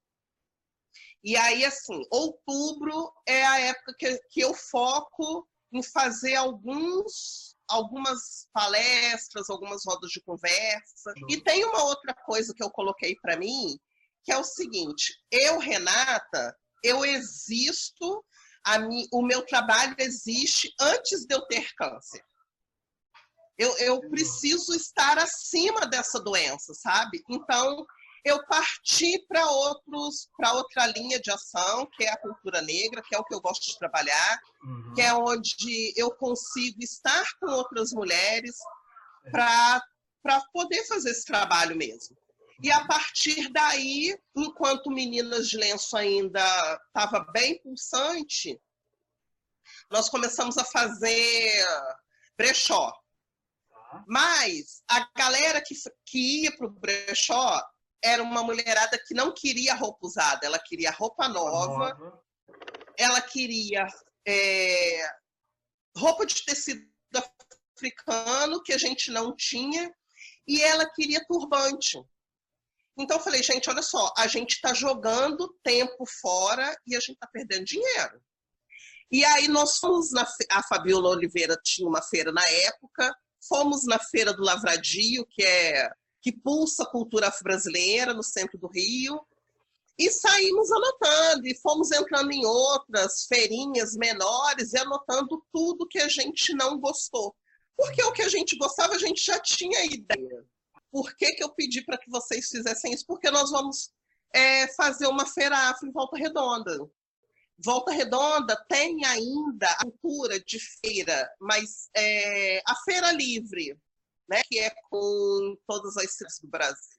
e 1.25 1.37
aí, 1.37 1.65
assim, 1.65 2.03
outubro 2.11 3.13
é 3.27 3.45
a 3.45 3.59
época 3.61 3.95
que, 3.99 4.19
que 4.31 4.41
eu 4.41 4.55
foco 4.55 5.49
em 5.73 5.83
fazer 5.83 6.37
alguns 6.37 7.57
algumas 7.69 8.49
palestras, 8.53 9.51
algumas 9.51 9.83
rodas 9.85 10.11
de 10.11 10.23
conversa. 10.23 11.13
Uhum. 11.17 11.27
E 11.31 11.41
tem 11.43 11.65
uma 11.65 11.83
outra 11.85 12.15
coisa 12.15 12.55
que 12.55 12.63
eu 12.63 12.71
coloquei 12.71 13.17
para 13.21 13.37
mim, 13.37 13.79
que 14.25 14.33
é 14.33 14.39
o 14.39 14.45
seguinte: 14.45 15.15
eu, 15.31 15.59
Renata, 15.59 16.57
eu 16.83 17.05
existo, 17.05 18.25
mi, 18.87 19.09
o 19.13 19.23
meu 19.23 19.45
trabalho 19.45 19.97
existe 19.99 20.73
antes 20.81 21.27
de 21.27 21.35
eu 21.35 21.43
ter 21.47 21.75
câncer. 21.75 22.23
Eu, 23.59 23.77
eu 23.79 24.01
preciso 24.11 24.75
estar 24.75 25.19
acima 25.19 25.87
dessa 25.87 26.21
doença, 26.21 26.75
sabe? 26.75 27.23
Então, 27.29 27.87
eu 28.25 28.45
parti 28.47 29.25
para 29.29 29.47
outros 29.49 30.29
para 30.37 30.53
outra 30.53 30.87
linha 30.89 31.21
de 31.21 31.31
ação, 31.31 31.89
que 31.97 32.05
é 32.05 32.11
a 32.11 32.21
cultura 32.21 32.61
negra, 32.61 33.03
que 33.03 33.15
é 33.15 33.19
o 33.19 33.25
que 33.25 33.35
eu 33.35 33.41
gosto 33.41 33.71
de 33.71 33.79
trabalhar, 33.79 34.41
uhum. 34.65 34.95
que 34.95 35.01
é 35.01 35.15
onde 35.15 35.95
eu 35.97 36.11
consigo 36.11 36.83
estar 36.83 37.25
com 37.41 37.51
outras 37.53 37.93
mulheres 37.93 38.57
para 39.31 39.81
para 40.23 40.41
poder 40.53 40.85
fazer 40.89 41.11
esse 41.11 41.25
trabalho 41.25 41.77
mesmo. 41.77 42.17
E 42.61 42.73
a 42.73 42.85
partir 42.85 43.49
daí, 43.53 44.19
enquanto 44.35 44.91
Meninas 44.91 45.49
de 45.49 45.57
Lenço 45.57 45.97
ainda 45.97 46.43
estava 46.89 47.21
bem 47.33 47.61
pulsante, 47.63 48.61
nós 49.89 50.09
começamos 50.09 50.59
a 50.59 50.65
fazer 50.65 51.65
brechó. 52.37 52.93
Mas 54.07 54.83
a 54.89 55.09
galera 55.17 55.61
que, 55.61 55.75
que 56.05 56.43
ia 56.43 56.57
para 56.57 56.67
o 56.67 56.71
brechó 56.71 57.63
era 58.03 58.23
uma 58.23 58.43
mulherada 58.43 58.99
que 58.99 59.15
não 59.15 59.33
queria 59.33 59.75
roupa 59.75 60.07
usada, 60.07 60.47
ela 60.47 60.59
queria 60.59 60.91
roupa 60.91 61.29
nova, 61.29 61.95
nova. 61.95 62.23
ela 62.97 63.21
queria 63.21 63.87
é, 64.27 65.11
roupa 65.97 66.27
de 66.27 66.45
tecido 66.45 66.87
africano 67.75 68.63
que 68.63 68.73
a 68.73 68.79
gente 68.79 69.11
não 69.11 69.35
tinha 69.35 69.93
e 70.47 70.63
ela 70.63 70.89
queria 70.89 71.25
turbante. 71.27 71.99
Então 72.99 73.19
eu 73.19 73.23
falei, 73.23 73.43
gente, 73.43 73.69
olha 73.69 73.83
só, 73.83 74.13
a 74.17 74.27
gente 74.27 74.53
está 74.53 74.73
jogando 74.73 75.55
tempo 75.63 76.07
fora 76.21 76.75
e 76.87 76.97
a 76.97 77.01
gente 77.01 77.13
está 77.13 77.27
perdendo 77.27 77.65
dinheiro. 77.65 78.23
E 79.11 79.25
aí 79.25 79.49
nós 79.49 79.79
fomos 79.79 80.11
na 80.13 80.27
a 80.51 80.63
Fabiola 80.63 81.11
Oliveira 81.11 81.57
tinha 81.63 81.89
uma 81.89 82.03
feira 82.03 82.33
na 82.33 82.45
época, 82.49 83.15
fomos 83.47 83.85
na 83.85 83.99
feira 83.99 84.33
do 84.33 84.43
Lavradio, 84.43 85.27
que 85.27 85.43
é 85.43 85.91
que 86.21 86.33
pulsa 86.33 86.83
a 86.83 86.91
cultura 86.91 87.33
brasileira 87.43 88.13
no 88.13 88.23
centro 88.23 88.59
do 88.59 88.67
Rio. 88.67 89.21
E 89.99 90.11
saímos 90.11 90.71
anotando, 90.71 91.47
e 91.47 91.55
fomos 91.55 91.91
entrando 91.93 92.31
em 92.33 92.45
outras 92.45 93.27
feirinhas 93.27 93.95
menores 93.97 94.73
e 94.73 94.79
anotando 94.79 95.43
tudo 95.53 95.87
que 95.87 95.99
a 95.99 96.09
gente 96.09 96.53
não 96.55 96.79
gostou. 96.79 97.35
Porque 97.77 98.03
o 98.03 98.13
que 98.13 98.23
a 98.23 98.29
gente 98.29 98.57
gostava, 98.59 98.95
a 98.95 98.99
gente 98.99 99.25
já 99.25 99.39
tinha 99.41 99.85
ideia. 99.85 100.45
Por 100.91 101.15
que, 101.15 101.33
que 101.33 101.45
eu 101.45 101.51
pedi 101.51 101.83
para 101.83 101.97
que 101.97 102.11
vocês 102.11 102.49
fizessem 102.49 102.93
isso? 102.93 103.07
Porque 103.07 103.31
nós 103.31 103.51
vamos 103.51 103.91
é, 104.35 104.67
fazer 104.75 105.07
uma 105.07 105.27
feira 105.27 105.57
afro 105.71 105.89
em 105.89 105.93
Volta 105.93 106.17
Redonda. 106.17 106.91
Volta 107.59 107.91
Redonda 107.91 108.57
tem 108.69 109.05
ainda 109.05 109.67
a 109.67 109.85
cultura 109.85 110.39
de 110.41 110.59
feira, 110.59 111.29
mas 111.41 111.89
é, 111.97 112.61
a 112.67 112.75
feira 112.85 113.13
livre, 113.13 113.79
né, 114.29 114.43
que 114.47 114.59
é 114.59 114.71
com 114.91 115.57
todas 115.67 115.97
as 115.97 116.13
cidades 116.13 116.39
do 116.41 116.49
Brasil. 116.49 116.99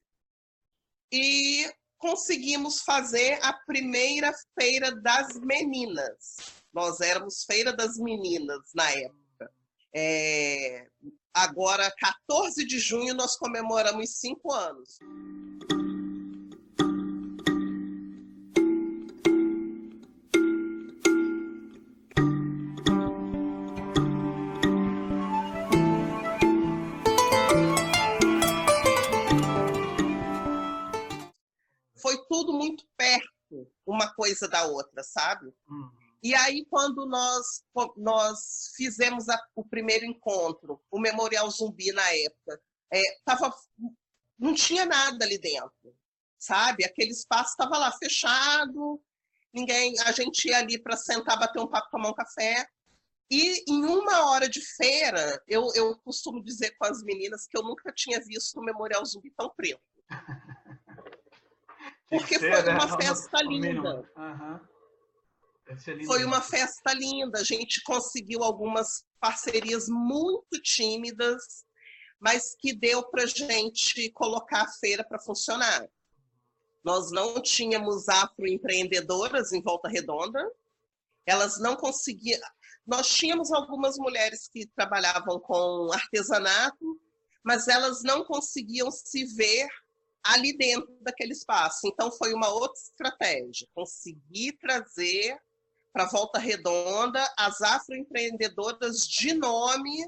E 1.11 1.71
conseguimos 1.97 2.81
fazer 2.81 3.39
a 3.43 3.53
primeira 3.53 4.33
feira 4.59 4.95
das 4.95 5.39
meninas. 5.39 6.37
Nós 6.73 6.99
éramos 7.01 7.43
feira 7.43 7.71
das 7.71 7.97
meninas 7.97 8.71
na 8.73 8.89
época. 8.91 9.51
É, 9.95 10.87
agora, 11.33 11.91
14 11.99 12.65
de 12.65 12.79
junho, 12.79 13.13
nós 13.13 13.35
comemoramos 13.37 14.17
cinco 14.17 14.51
anos. 14.51 14.99
Coisa 34.27 34.47
da 34.47 34.65
outra, 34.65 35.03
sabe? 35.03 35.47
Uhum. 35.67 35.91
E 36.21 36.35
aí, 36.35 36.65
quando 36.65 37.05
nós, 37.05 37.63
nós 37.95 38.73
fizemos 38.75 39.29
a, 39.29 39.39
o 39.55 39.63
primeiro 39.63 40.05
encontro, 40.05 40.81
o 40.91 40.99
Memorial 40.99 41.49
Zumbi 41.49 41.91
na 41.91 42.09
época, 42.13 42.61
é, 42.91 43.01
tava, 43.23 43.53
não 44.37 44.53
tinha 44.53 44.85
nada 44.85 45.23
ali 45.23 45.37
dentro, 45.37 45.95
sabe? 46.37 46.83
Aquele 46.83 47.11
espaço 47.11 47.51
estava 47.51 47.77
lá 47.77 47.91
fechado, 47.97 49.01
ninguém, 49.53 49.97
a 50.01 50.11
gente 50.11 50.47
ia 50.47 50.57
ali 50.57 50.81
para 50.81 50.97
sentar, 50.97 51.39
bater 51.39 51.61
um 51.61 51.67
papo, 51.67 51.91
tomar 51.91 52.09
um 52.09 52.15
café. 52.15 52.67
E 53.29 53.63
em 53.69 53.85
uma 53.85 54.29
hora 54.29 54.49
de 54.49 54.61
feira, 54.61 55.41
eu, 55.47 55.69
eu 55.75 55.97
costumo 55.99 56.43
dizer 56.43 56.75
com 56.77 56.85
as 56.85 57.03
meninas 57.03 57.45
que 57.45 57.57
eu 57.57 57.61
nunca 57.61 57.91
tinha 57.93 58.19
visto 58.21 58.57
o 58.57 58.63
Memorial 58.63 59.05
Zumbi 59.05 59.31
tão 59.31 59.49
preto. 59.55 59.81
Porque 62.09 62.39
foi 62.39 62.49
né? 62.49 62.71
uma 62.71 62.97
festa 62.97 63.41
linda. 63.43 64.11
Foi 66.05 66.23
uma 66.23 66.41
festa 66.41 66.93
linda. 66.93 67.39
A 67.39 67.43
gente 67.43 67.81
conseguiu 67.83 68.43
algumas 68.43 69.05
parcerias 69.19 69.87
muito 69.89 70.61
tímidas, 70.61 71.65
mas 72.19 72.55
que 72.57 72.73
deu 72.73 73.03
para 73.09 73.25
gente 73.25 74.09
colocar 74.11 74.61
a 74.63 74.71
feira 74.79 75.03
para 75.03 75.19
funcionar. 75.19 75.87
Nós 76.83 77.11
não 77.11 77.41
tínhamos 77.41 78.07
afroempreendedoras 78.07 79.51
em 79.51 79.61
Volta 79.61 79.89
Redonda. 79.89 80.39
Elas 81.25 81.59
não 81.59 81.75
conseguiam. 81.75 82.39
Nós 82.85 83.09
tínhamos 83.09 83.51
algumas 83.51 83.97
mulheres 83.97 84.47
que 84.47 84.65
trabalhavam 84.67 85.37
com 85.41 85.91
artesanato, 85.91 87.01
mas 87.43 87.67
elas 87.67 88.01
não 88.03 88.23
conseguiam 88.23 88.89
se 88.89 89.25
ver 89.35 89.67
ali 90.27 90.55
dentro 90.57 90.97
daquele 91.01 91.33
espaço. 91.33 91.87
Então, 91.87 92.11
foi 92.11 92.33
uma 92.33 92.49
outra 92.49 92.79
estratégia, 92.79 93.67
conseguir 93.73 94.53
trazer 94.59 95.37
para 95.93 96.05
Volta 96.05 96.37
Redonda 96.39 97.23
as 97.37 97.61
afroempreendedoras 97.61 99.07
de 99.07 99.33
nome, 99.33 100.07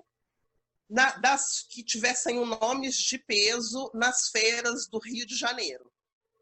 na, 0.90 1.18
das 1.18 1.66
que 1.70 1.84
tivessem 1.84 2.44
nomes 2.46 2.96
de 2.96 3.18
peso 3.18 3.92
nas 3.94 4.30
feiras 4.30 4.88
do 4.88 5.00
Rio 5.00 5.26
de 5.26 5.36
Janeiro. 5.36 5.92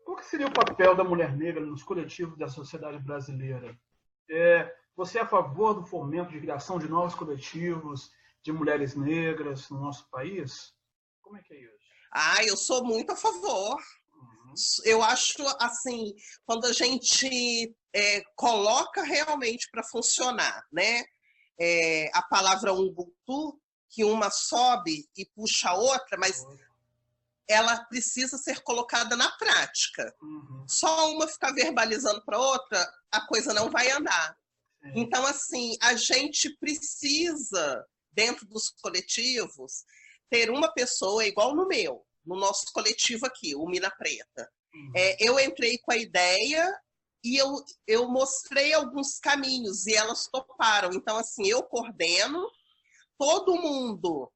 Qual 0.05 0.21
seria 0.23 0.47
o 0.47 0.53
papel 0.53 0.95
da 0.95 1.03
mulher 1.03 1.35
negra 1.35 1.65
nos 1.65 1.83
coletivos 1.83 2.37
da 2.37 2.47
sociedade 2.47 2.97
brasileira? 2.99 3.77
É, 4.29 4.73
você 4.95 5.19
é 5.19 5.21
a 5.21 5.27
favor 5.27 5.73
do 5.73 5.85
fomento 5.85 6.31
de 6.31 6.39
criação 6.39 6.79
de 6.79 6.87
novos 6.87 7.13
coletivos 7.13 8.11
de 8.41 8.51
mulheres 8.51 8.95
negras 8.95 9.69
no 9.69 9.79
nosso 9.79 10.09
país? 10.09 10.73
Como 11.21 11.37
é 11.37 11.41
que 11.41 11.53
é 11.53 11.61
isso? 11.61 11.86
Ah, 12.11 12.43
eu 12.43 12.57
sou 12.57 12.83
muito 12.83 13.11
a 13.11 13.15
favor. 13.15 13.75
Uhum. 14.13 14.53
Eu 14.83 15.03
acho 15.03 15.43
assim, 15.59 16.15
quando 16.45 16.65
a 16.65 16.73
gente 16.73 17.75
é, 17.93 18.23
coloca 18.35 19.03
realmente 19.03 19.69
para 19.71 19.83
funcionar, 19.83 20.65
né? 20.71 21.03
É, 21.59 22.11
a 22.13 22.21
palavra 22.21 22.71
Ubuntu, 22.71 23.59
que 23.89 24.03
uma 24.03 24.29
sobe 24.29 25.09
e 25.17 25.25
puxa 25.25 25.69
a 25.69 25.75
outra, 25.75 26.17
mas 26.17 26.45
ela 27.47 27.83
precisa 27.85 28.37
ser 28.37 28.61
colocada 28.61 29.15
na 29.15 29.31
prática. 29.31 30.13
Uhum. 30.21 30.65
Só 30.67 31.11
uma 31.11 31.27
ficar 31.27 31.53
verbalizando 31.53 32.23
para 32.23 32.37
outra, 32.37 32.93
a 33.11 33.25
coisa 33.25 33.53
não 33.53 33.69
vai 33.71 33.89
andar. 33.89 34.37
Então, 34.95 35.25
assim, 35.25 35.75
a 35.81 35.95
gente 35.95 36.55
precisa 36.57 37.85
dentro 38.11 38.45
dos 38.45 38.69
coletivos, 38.69 39.83
ter 40.29 40.49
uma 40.49 40.71
pessoa 40.73 41.25
igual 41.25 41.55
no 41.55 41.67
meu, 41.67 42.05
no 42.25 42.35
nosso 42.35 42.65
coletivo 42.73 43.25
aqui, 43.25 43.55
o 43.55 43.65
Mina 43.65 43.91
Preta. 43.91 44.49
Uhum. 44.73 44.91
É, 44.95 45.17
eu 45.19 45.39
entrei 45.39 45.77
com 45.79 45.91
a 45.91 45.97
ideia 45.97 46.73
e 47.23 47.37
eu, 47.37 47.55
eu 47.85 48.07
mostrei 48.07 48.73
alguns 48.73 49.19
caminhos 49.19 49.85
e 49.87 49.95
elas 49.95 50.27
toparam. 50.27 50.93
Então, 50.93 51.17
assim, 51.17 51.47
eu 51.47 51.63
coordeno, 51.63 52.49
todo 53.17 53.55
mundo 53.55 54.31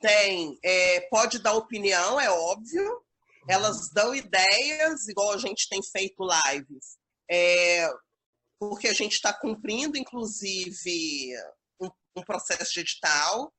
tem, 0.00 0.58
é, 0.62 1.00
pode 1.08 1.38
dar 1.38 1.54
opinião, 1.54 2.20
é 2.20 2.30
óbvio, 2.30 3.02
elas 3.48 3.90
dão 3.90 4.14
ideias, 4.14 5.08
igual 5.08 5.32
a 5.32 5.38
gente 5.38 5.68
tem 5.68 5.82
feito 5.82 6.22
lives, 6.22 6.98
é, 7.30 7.88
porque 8.58 8.88
a 8.88 8.92
gente 8.92 9.12
está 9.12 9.32
cumprindo, 9.32 9.96
inclusive, 9.96 11.34
um, 11.80 11.88
um, 12.16 12.22
processo 12.22 12.72
de 12.72 12.80
edital. 12.80 13.46
Tá. 13.46 13.52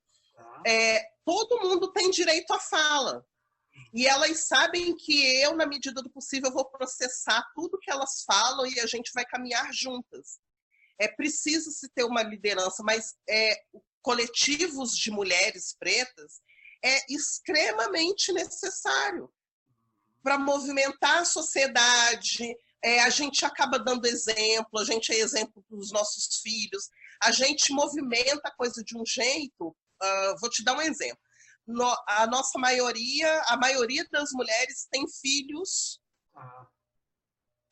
É, 0.65 1.01
todo 1.25 1.61
mundo 1.61 1.91
tem 1.91 2.09
direito 2.11 2.51
à 2.53 2.59
fala. 2.59 3.25
E 3.93 4.07
elas 4.07 4.47
sabem 4.47 4.95
que 4.95 5.41
eu, 5.41 5.55
na 5.55 5.65
medida 5.65 6.01
do 6.01 6.09
possível, 6.09 6.51
vou 6.51 6.65
processar 6.65 7.43
tudo 7.55 7.79
que 7.79 7.91
elas 7.91 8.23
falam 8.25 8.65
e 8.65 8.79
a 8.79 8.85
gente 8.85 9.11
vai 9.13 9.25
caminhar 9.25 9.73
juntas. 9.73 10.39
É 10.99 11.07
preciso 11.07 11.71
se 11.71 11.89
ter 11.89 12.03
uma 12.03 12.23
liderança, 12.23 12.83
mas 12.83 13.15
é, 13.27 13.57
coletivos 14.01 14.97
de 14.97 15.11
mulheres 15.11 15.75
pretas 15.77 16.41
é 16.83 16.99
extremamente 17.09 18.31
necessário 18.31 19.29
para 20.23 20.37
movimentar 20.37 21.19
a 21.19 21.25
sociedade. 21.25 22.55
É, 22.83 23.01
a 23.01 23.09
gente 23.09 23.43
acaba 23.45 23.79
dando 23.79 24.05
exemplo, 24.05 24.79
a 24.79 24.85
gente 24.85 25.11
é 25.11 25.15
exemplo 25.15 25.63
para 25.67 25.77
os 25.77 25.91
nossos 25.91 26.41
filhos, 26.41 26.89
a 27.21 27.31
gente 27.31 27.71
movimenta 27.71 28.47
a 28.47 28.55
coisa 28.55 28.83
de 28.83 28.97
um 28.97 29.05
jeito. 29.05 29.75
Uh, 30.01 30.39
vou 30.39 30.49
te 30.49 30.63
dar 30.63 30.75
um 30.75 30.81
exemplo. 30.81 31.17
No, 31.67 31.85
a 32.07 32.27
nossa 32.27 32.59
maioria, 32.59 33.41
a 33.47 33.57
maioria 33.57 34.07
das 34.11 34.31
mulheres 34.33 34.87
tem 34.91 35.05
filhos 35.07 35.99
ah. 36.35 36.67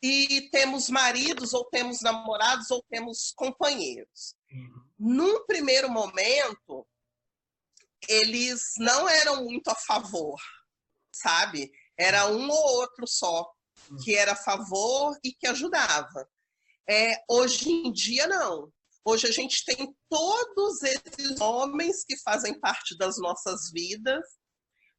e 0.02 0.50
temos 0.50 0.90
maridos, 0.90 1.54
ou 1.54 1.66
temos 1.66 2.02
namorados, 2.02 2.72
ou 2.72 2.84
temos 2.90 3.34
companheiros. 3.36 4.36
Uhum 4.52 4.84
num 5.04 5.46
primeiro 5.46 5.92
momento, 5.92 6.88
eles 8.08 8.74
não 8.78 9.10
eram 9.10 9.44
muito 9.44 9.70
a 9.70 9.76
favor, 9.76 10.40
sabe? 11.14 11.70
Era 11.98 12.28
um 12.28 12.50
ou 12.50 12.78
outro 12.80 13.06
só 13.06 13.52
que 14.02 14.16
era 14.16 14.32
a 14.32 14.38
favor 14.38 15.18
e 15.22 15.34
que 15.34 15.46
ajudava. 15.48 16.30
É, 16.90 17.22
hoje 17.30 17.70
em 17.70 17.92
dia, 17.92 18.28
não. 18.28 18.72
Hoje 19.06 19.28
a 19.28 19.32
gente 19.32 19.66
tem 19.66 19.94
todos 20.10 20.82
esses 20.82 21.40
homens 21.42 22.06
que 22.06 22.18
fazem 22.22 22.58
parte 22.60 22.98
das 22.98 23.18
nossas 23.18 23.70
vidas 23.72 24.26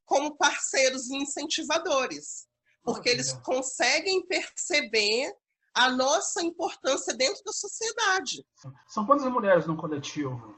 como 0.05 0.37
parceiros 0.37 1.09
e 1.09 1.17
incentivadores, 1.17 2.47
porque 2.83 3.09
eles 3.09 3.33
conseguem 3.43 4.27
perceber 4.27 5.33
a 5.75 5.91
nossa 5.91 6.43
importância 6.43 7.17
dentro 7.17 7.43
da 7.45 7.53
sociedade. 7.53 8.47
São 8.87 9.07
quantas 9.07 9.31
mulheres 9.33 9.67
no 9.67 9.77
coletivo? 9.77 10.55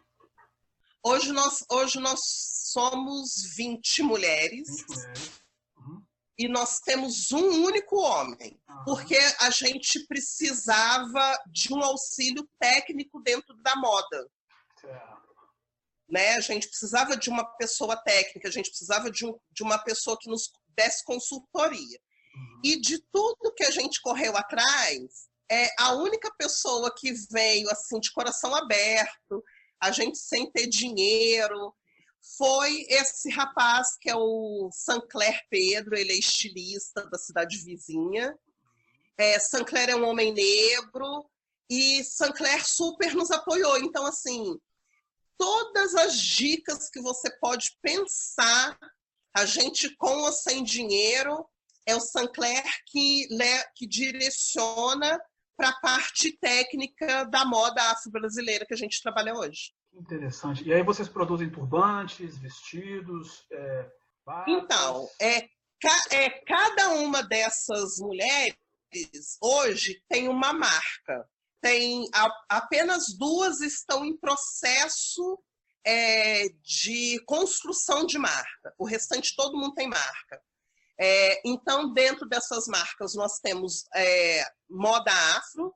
Hoje 1.03 1.31
nós, 1.33 1.65
hoje 1.71 2.01
nós 2.01 2.21
somos 2.73 3.55
20 3.57 4.03
mulheres. 4.03 4.69
20 4.69 4.89
mulheres. 4.89 5.46
Uhum. 6.39 6.47
E 6.47 6.49
nós 6.49 6.81
temos 6.81 7.33
um 7.33 7.65
único 7.65 7.97
homem, 7.97 8.61
uhum. 8.69 8.85
porque 8.85 9.19
a 9.41 9.51
gente 9.51 10.07
precisava 10.07 11.39
de 11.51 11.73
um 11.73 11.83
auxílio 11.83 12.49
técnico 12.59 13.21
dentro 13.23 13.55
da 13.63 13.75
moda. 13.77 14.29
Né? 16.09 16.35
A 16.35 16.41
gente 16.41 16.69
precisava 16.69 17.17
de 17.17 17.29
uma 17.29 17.45
pessoa 17.57 17.97
técnica, 17.97 18.49
a 18.49 18.53
gente 18.53 18.69
precisava 18.69 19.11
de, 19.11 19.27
um, 19.27 19.37
de 19.51 19.63
uma 19.63 19.79
pessoa 19.79 20.17
que 20.21 20.31
nos 20.31 20.51
desse 20.77 21.05
consultoria. 21.05 21.99
E 22.63 22.79
de 22.79 22.99
tudo 23.11 23.55
que 23.55 23.65
a 23.65 23.71
gente 23.71 24.01
correu 24.03 24.37
atrás, 24.37 25.29
é 25.51 25.69
a 25.79 25.95
única 25.95 26.31
pessoa 26.37 26.93
que 26.95 27.13
veio 27.31 27.71
assim 27.71 27.99
de 27.99 28.13
coração 28.13 28.55
aberto, 28.55 29.43
a 29.81 29.91
gente 29.91 30.19
sem 30.19 30.51
ter 30.51 30.67
dinheiro, 30.67 31.75
foi 32.37 32.87
esse 32.89 33.31
rapaz 33.31 33.97
que 34.01 34.11
é 34.11 34.17
o 34.17 34.69
Sancler 34.73 35.41
Pedro, 35.49 35.97
ele 35.97 36.13
é 36.13 36.19
estilista 36.19 37.07
da 37.09 37.19
cidade 37.19 37.59
vizinha. 37.59 38.37
É, 39.19 39.39
Sancler 39.39 39.91
é 39.91 39.97
um 39.97 40.09
homem 40.09 40.33
negro 40.33 41.29
e 41.71 42.05
Sancler 42.05 42.67
super 42.67 43.15
nos 43.15 43.31
apoiou. 43.31 43.79
Então, 43.79 44.05
assim, 44.05 44.59
todas 45.39 45.95
as 45.95 46.19
dicas 46.19 46.91
que 46.91 47.01
você 47.01 47.31
pode 47.39 47.77
pensar, 47.81 48.79
a 49.35 49.45
gente 49.45 49.95
com 49.97 50.23
ou 50.23 50.33
sem 50.33 50.63
dinheiro, 50.63 51.47
é 51.87 51.95
o 51.95 52.01
Sancler 52.01 52.65
que, 52.87 53.29
que 53.77 53.87
direciona 53.87 55.19
para 55.57 55.71
a 55.71 55.81
parte 55.81 56.37
técnica 56.39 57.25
da 57.25 57.45
moda 57.45 57.81
afro-brasileira 57.91 58.67
que 58.67 58.75
a 58.75 58.77
gente 58.77 59.01
trabalha 59.01 59.35
hoje. 59.35 59.73
Interessante. 59.97 60.63
E 60.65 60.75
aí 60.75 60.83
vocês 60.83 61.09
produzem 61.09 61.51
turbantes, 61.51 62.37
vestidos? 62.37 63.47
É, 63.51 63.91
então, 64.47 65.09
é, 65.21 65.49
é, 66.11 66.31
cada 66.47 66.91
uma 66.91 67.23
dessas 67.23 67.99
mulheres 67.99 68.57
hoje 69.41 70.03
tem 70.09 70.29
uma 70.29 70.53
marca. 70.53 71.29
Tem 71.61 72.07
a, 72.13 72.29
apenas 72.49 73.17
duas 73.19 73.61
estão 73.61 74.05
em 74.05 74.17
processo 74.17 75.39
é, 75.85 76.49
de 76.63 77.19
construção 77.25 78.05
de 78.05 78.19
marca. 78.19 78.75
O 78.79 78.85
restante 78.85 79.35
todo 79.35 79.57
mundo 79.57 79.75
tem 79.75 79.89
marca. 79.89 80.43
É, 80.99 81.41
então, 81.49 81.93
dentro 81.93 82.29
dessas 82.29 82.67
marcas, 82.67 83.15
nós 83.15 83.39
temos 83.39 83.85
é, 83.95 84.43
moda 84.69 85.13
afro, 85.37 85.75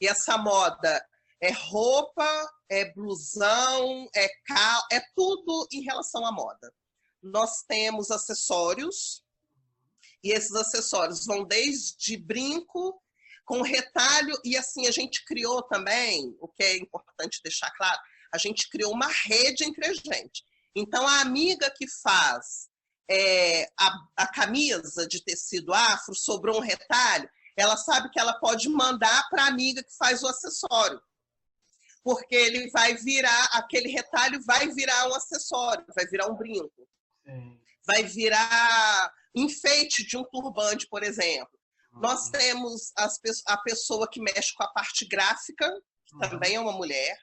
e 0.00 0.06
essa 0.06 0.36
moda 0.36 1.04
é 1.40 1.52
roupa, 1.52 2.50
é 2.68 2.92
blusão, 2.92 4.08
é 4.14 4.28
cal, 4.46 4.82
é 4.90 5.00
tudo 5.14 5.68
em 5.72 5.82
relação 5.82 6.24
à 6.24 6.32
moda. 6.32 6.72
Nós 7.22 7.62
temos 7.62 8.10
acessórios, 8.10 9.22
e 10.22 10.32
esses 10.32 10.54
acessórios 10.54 11.26
vão 11.26 11.44
desde 11.44 12.16
brinco, 12.16 13.00
com 13.44 13.62
retalho, 13.62 14.34
e 14.44 14.56
assim 14.56 14.86
a 14.86 14.90
gente 14.90 15.24
criou 15.24 15.62
também, 15.62 16.36
o 16.40 16.48
que 16.48 16.62
é 16.62 16.76
importante 16.76 17.40
deixar 17.42 17.70
claro, 17.72 17.98
a 18.32 18.38
gente 18.38 18.68
criou 18.68 18.92
uma 18.92 19.08
rede 19.08 19.64
entre 19.64 19.86
a 19.86 19.94
gente. 19.94 20.44
Então, 20.74 21.06
a 21.06 21.20
amiga 21.20 21.70
que 21.70 21.86
faz 22.02 22.68
é, 23.08 23.68
a, 23.78 23.98
a 24.16 24.26
camisa 24.26 25.06
de 25.06 25.22
tecido 25.22 25.72
afro, 25.72 26.14
sobrou 26.14 26.58
um 26.58 26.62
retalho, 26.62 27.28
ela 27.56 27.76
sabe 27.76 28.10
que 28.10 28.20
ela 28.20 28.34
pode 28.34 28.68
mandar 28.68 29.28
para 29.30 29.44
a 29.44 29.48
amiga 29.48 29.82
que 29.82 29.96
faz 29.96 30.22
o 30.22 30.26
acessório. 30.26 31.00
Porque 32.06 32.36
ele 32.36 32.70
vai 32.70 32.94
virar, 32.94 33.48
aquele 33.50 33.88
retalho 33.88 34.40
vai 34.44 34.68
virar 34.68 35.08
um 35.08 35.14
acessório, 35.16 35.84
vai 35.92 36.06
virar 36.06 36.28
um 36.28 36.36
brinco. 36.36 36.88
Sim. 37.24 37.60
Vai 37.84 38.04
virar 38.04 39.12
enfeite 39.34 40.06
de 40.06 40.16
um 40.16 40.22
turbante, 40.22 40.86
por 40.86 41.02
exemplo. 41.02 41.58
Uhum. 41.92 42.02
Nós 42.02 42.30
temos 42.30 42.92
as, 42.96 43.18
a 43.48 43.56
pessoa 43.56 44.08
que 44.08 44.20
mexe 44.20 44.54
com 44.54 44.62
a 44.62 44.72
parte 44.72 45.04
gráfica, 45.04 45.68
que 46.06 46.14
uhum. 46.14 46.30
também 46.30 46.54
é 46.54 46.60
uma 46.60 46.70
mulher. 46.70 47.18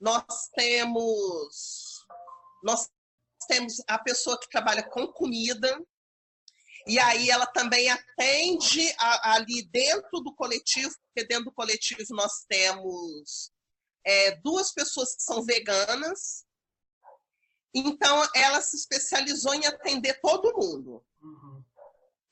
Nós 0.00 0.48
temos 0.56 2.04
nós 2.64 2.88
temos 3.46 3.76
a 3.86 3.96
pessoa 3.96 4.38
que 4.40 4.48
trabalha 4.48 4.82
com 4.82 5.06
comida, 5.06 5.80
e 6.84 6.98
aí 6.98 7.30
ela 7.30 7.46
também 7.46 7.88
atende 7.88 8.92
a, 8.98 9.34
ali 9.34 9.62
dentro 9.70 10.18
do 10.20 10.34
coletivo, 10.34 10.92
porque 11.06 11.28
dentro 11.28 11.44
do 11.44 11.52
coletivo 11.52 12.02
nós 12.10 12.44
temos 12.48 13.52
é, 14.04 14.36
duas 14.36 14.72
pessoas 14.72 15.14
que 15.14 15.22
são 15.22 15.44
veganas. 15.44 16.44
Então 17.74 18.28
ela 18.34 18.60
se 18.60 18.76
especializou 18.76 19.54
em 19.54 19.66
atender 19.66 20.20
todo 20.20 20.56
mundo. 20.56 21.04
Uhum. 21.22 21.64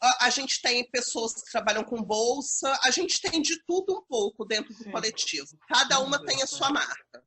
A, 0.00 0.26
a, 0.26 0.30
gente 0.30 0.60
tem 0.60 0.88
pessoas 0.90 1.34
que 1.34 1.50
trabalham 1.50 1.84
com 1.84 2.02
bolsa, 2.02 2.78
a 2.84 2.90
gente 2.90 3.20
tem 3.20 3.42
de 3.42 3.62
tudo 3.64 3.98
um 3.98 4.02
pouco 4.02 4.44
dentro 4.44 4.72
do 4.74 4.84
Sim. 4.84 4.90
coletivo. 4.90 5.58
Cada 5.68 6.00
uma 6.00 6.24
tem 6.24 6.42
a 6.42 6.46
sua 6.46 6.70
marca. 6.70 7.24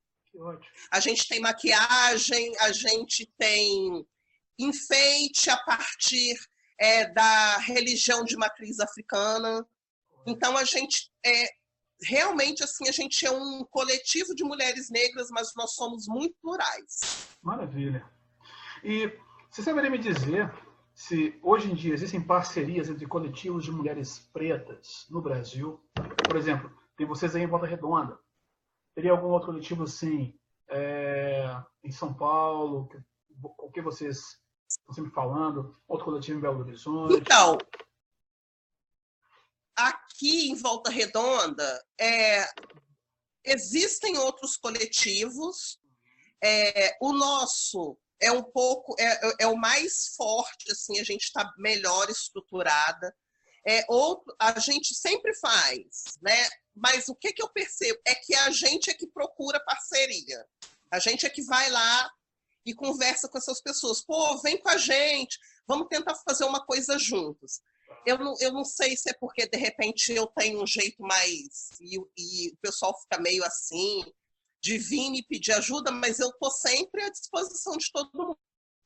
A 0.90 1.00
gente 1.00 1.28
tem 1.28 1.40
maquiagem, 1.40 2.54
a 2.60 2.72
gente 2.72 3.30
tem 3.38 4.06
enfeite 4.58 5.50
a 5.50 5.58
partir 5.58 6.38
é, 6.80 7.06
da 7.12 7.58
religião 7.58 8.24
de 8.24 8.38
matriz 8.38 8.80
africana. 8.80 9.66
Então 10.26 10.58
a 10.58 10.64
gente 10.64 11.12
é 11.26 11.50
realmente 12.04 12.64
assim 12.64 12.88
a 12.88 12.92
gente 12.92 13.26
é 13.26 13.32
um 13.32 13.64
coletivo 13.70 14.36
de 14.36 14.44
mulheres 14.44 14.90
negras, 14.90 15.30
mas 15.32 15.54
nós 15.56 15.74
somos 15.76 16.08
muito 16.08 16.36
plurais. 16.42 17.30
Maravilha. 17.42 18.06
E 18.84 19.12
você 19.50 19.62
saberia 19.62 19.90
me 19.90 19.98
dizer 19.98 20.52
se 20.94 21.40
hoje 21.42 21.72
em 21.72 21.76
dia 21.76 21.94
existem 21.94 22.22
parcerias 22.22 22.90
entre 22.90 23.06
coletivos 23.06 23.64
de 23.64 23.72
mulheres 23.72 24.30
pretas 24.34 25.06
no 25.10 25.22
Brasil? 25.22 25.80
Por 26.28 26.36
exemplo, 26.36 26.72
tem 26.98 27.06
vocês 27.06 27.36
aí 27.36 27.44
em 27.44 27.48
Volta 27.48 27.66
Redonda, 27.66 28.20
Teria 28.94 29.12
algum 29.12 29.30
outro 29.30 29.48
coletivo 29.48 29.84
assim, 29.84 30.38
é, 30.70 31.56
em 31.84 31.92
São 31.92 32.14
Paulo? 32.14 32.90
O 33.58 33.72
que 33.72 33.82
vocês 33.82 34.38
estão 34.68 34.94
sempre 34.94 35.12
falando? 35.12 35.76
Outro 35.88 36.06
coletivo 36.06 36.38
em 36.38 36.42
Belo 36.42 36.60
Horizonte? 36.60 37.16
Então, 37.16 37.58
aqui 40.22 40.52
em 40.52 40.56
Volta 40.56 40.92
Redonda, 40.92 41.84
é, 42.00 42.48
existem 43.44 44.18
outros 44.20 44.56
coletivos. 44.56 45.80
É, 46.44 46.96
o 47.02 47.12
nosso 47.12 47.98
é 48.22 48.32
um 48.32 48.44
pouco 48.44 48.96
é, 49.00 49.36
é 49.40 49.48
o 49.48 49.58
mais 49.58 50.14
forte, 50.16 50.72
assim, 50.72 51.00
a 51.00 51.04
gente 51.04 51.24
está 51.24 51.52
melhor 51.58 52.08
estruturada. 52.10 53.16
É, 53.68 53.84
outro, 53.90 54.36
a 54.40 54.60
gente 54.60 54.94
sempre 54.94 55.36
faz, 55.36 56.04
né? 56.22 56.50
Mas 56.76 57.10
o 57.10 57.16
que, 57.16 57.34
que 57.34 57.42
eu 57.42 57.50
percebo 57.50 58.00
é 58.08 58.16
que 58.16 58.34
a 58.36 58.50
gente 58.52 58.90
é 58.90 58.94
que 58.94 59.08
procura 59.08 59.64
parceria. 59.64 60.46
A 60.92 61.00
gente 61.00 61.26
é 61.26 61.30
que 61.30 61.44
vai 61.44 61.70
lá 61.70 62.12
e 62.66 62.74
conversa 62.74 63.28
com 63.28 63.38
essas 63.38 63.62
pessoas. 63.62 64.04
Pô, 64.04 64.38
vem 64.42 64.58
com 64.58 64.70
a 64.70 64.78
gente, 64.78 65.38
vamos 65.68 65.88
tentar 65.90 66.16
fazer 66.16 66.44
uma 66.46 66.64
coisa 66.66 66.98
juntos. 66.98 67.62
Eu 68.06 68.18
não, 68.18 68.36
eu 68.40 68.52
não 68.52 68.64
sei 68.64 68.96
se 68.98 69.10
é 69.10 69.14
porque, 69.14 69.48
de 69.48 69.58
repente, 69.58 70.12
eu 70.12 70.28
tenho 70.28 70.62
um 70.62 70.68
jeito 70.68 71.02
mais. 71.02 71.70
E, 71.80 71.98
e 72.18 72.50
o 72.50 72.58
pessoal 72.62 73.00
fica 73.02 73.22
meio 73.22 73.44
assim, 73.44 74.04
de 74.62 74.78
vir 74.78 75.10
me 75.12 75.24
pedir 75.24 75.54
ajuda, 75.54 75.92
mas 75.92 76.20
eu 76.20 76.30
estou 76.30 76.52
sempre 76.52 77.04
à 77.04 77.10
disposição 77.10 77.78
de 77.78 77.92
todo 77.92 78.38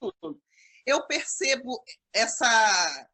mundo. 0.02 0.42
Eu 0.86 1.06
percebo 1.08 1.84
essa. 2.14 3.10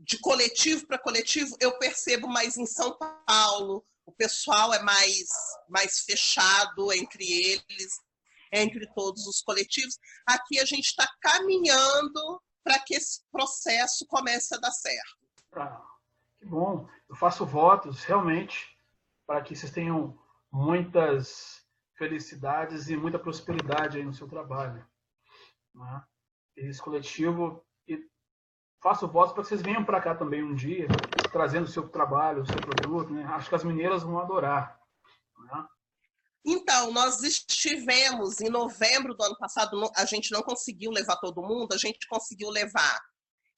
De 0.00 0.16
coletivo 0.20 0.86
para 0.86 0.98
coletivo, 0.98 1.56
eu 1.58 1.76
percebo 1.76 2.28
mais 2.28 2.56
em 2.56 2.66
São 2.66 2.96
Paulo, 3.26 3.84
o 4.06 4.12
pessoal 4.12 4.72
é 4.72 4.80
mais, 4.80 5.28
mais 5.68 6.00
fechado 6.00 6.92
entre 6.92 7.24
eles, 7.24 8.00
entre 8.52 8.86
todos 8.94 9.26
os 9.26 9.42
coletivos. 9.42 9.98
Aqui 10.24 10.60
a 10.60 10.64
gente 10.64 10.86
está 10.86 11.06
caminhando 11.20 12.40
para 12.68 12.78
que 12.80 12.94
esse 12.94 13.22
processo 13.32 14.06
comece 14.06 14.54
a 14.54 14.58
dar 14.58 14.70
certo. 14.70 15.16
Ah, 15.54 15.82
que 16.38 16.44
bom. 16.44 16.86
Eu 17.08 17.16
faço 17.16 17.46
votos, 17.46 18.04
realmente, 18.04 18.76
para 19.26 19.40
que 19.40 19.56
vocês 19.56 19.72
tenham 19.72 20.18
muitas 20.52 21.64
felicidades 21.94 22.90
e 22.90 22.96
muita 22.96 23.18
prosperidade 23.18 23.96
aí 23.96 24.04
no 24.04 24.12
seu 24.12 24.28
trabalho. 24.28 24.86
Né? 25.74 26.02
Esse 26.56 26.82
coletivo. 26.82 27.64
E 27.86 28.06
faço 28.82 29.08
votos 29.08 29.32
para 29.32 29.42
que 29.42 29.48
vocês 29.48 29.62
venham 29.62 29.82
para 29.82 30.02
cá 30.02 30.14
também 30.14 30.44
um 30.44 30.54
dia, 30.54 30.88
trazendo 31.32 31.64
o 31.64 31.70
seu 31.70 31.88
trabalho, 31.88 32.42
o 32.42 32.46
seu 32.46 32.60
produto. 32.60 33.14
Né? 33.14 33.24
Acho 33.24 33.48
que 33.48 33.54
as 33.54 33.64
mineiras 33.64 34.02
vão 34.02 34.18
adorar. 34.18 34.78
Né? 35.38 35.66
Então, 36.44 36.92
nós 36.92 37.22
estivemos 37.22 38.40
em 38.40 38.48
novembro 38.48 39.14
do 39.14 39.22
ano 39.22 39.36
passado, 39.36 39.90
a 39.96 40.04
gente 40.04 40.30
não 40.30 40.42
conseguiu 40.42 40.90
levar 40.90 41.16
todo 41.16 41.42
mundo, 41.42 41.72
a 41.72 41.78
gente 41.78 42.06
conseguiu 42.08 42.48
levar 42.48 43.00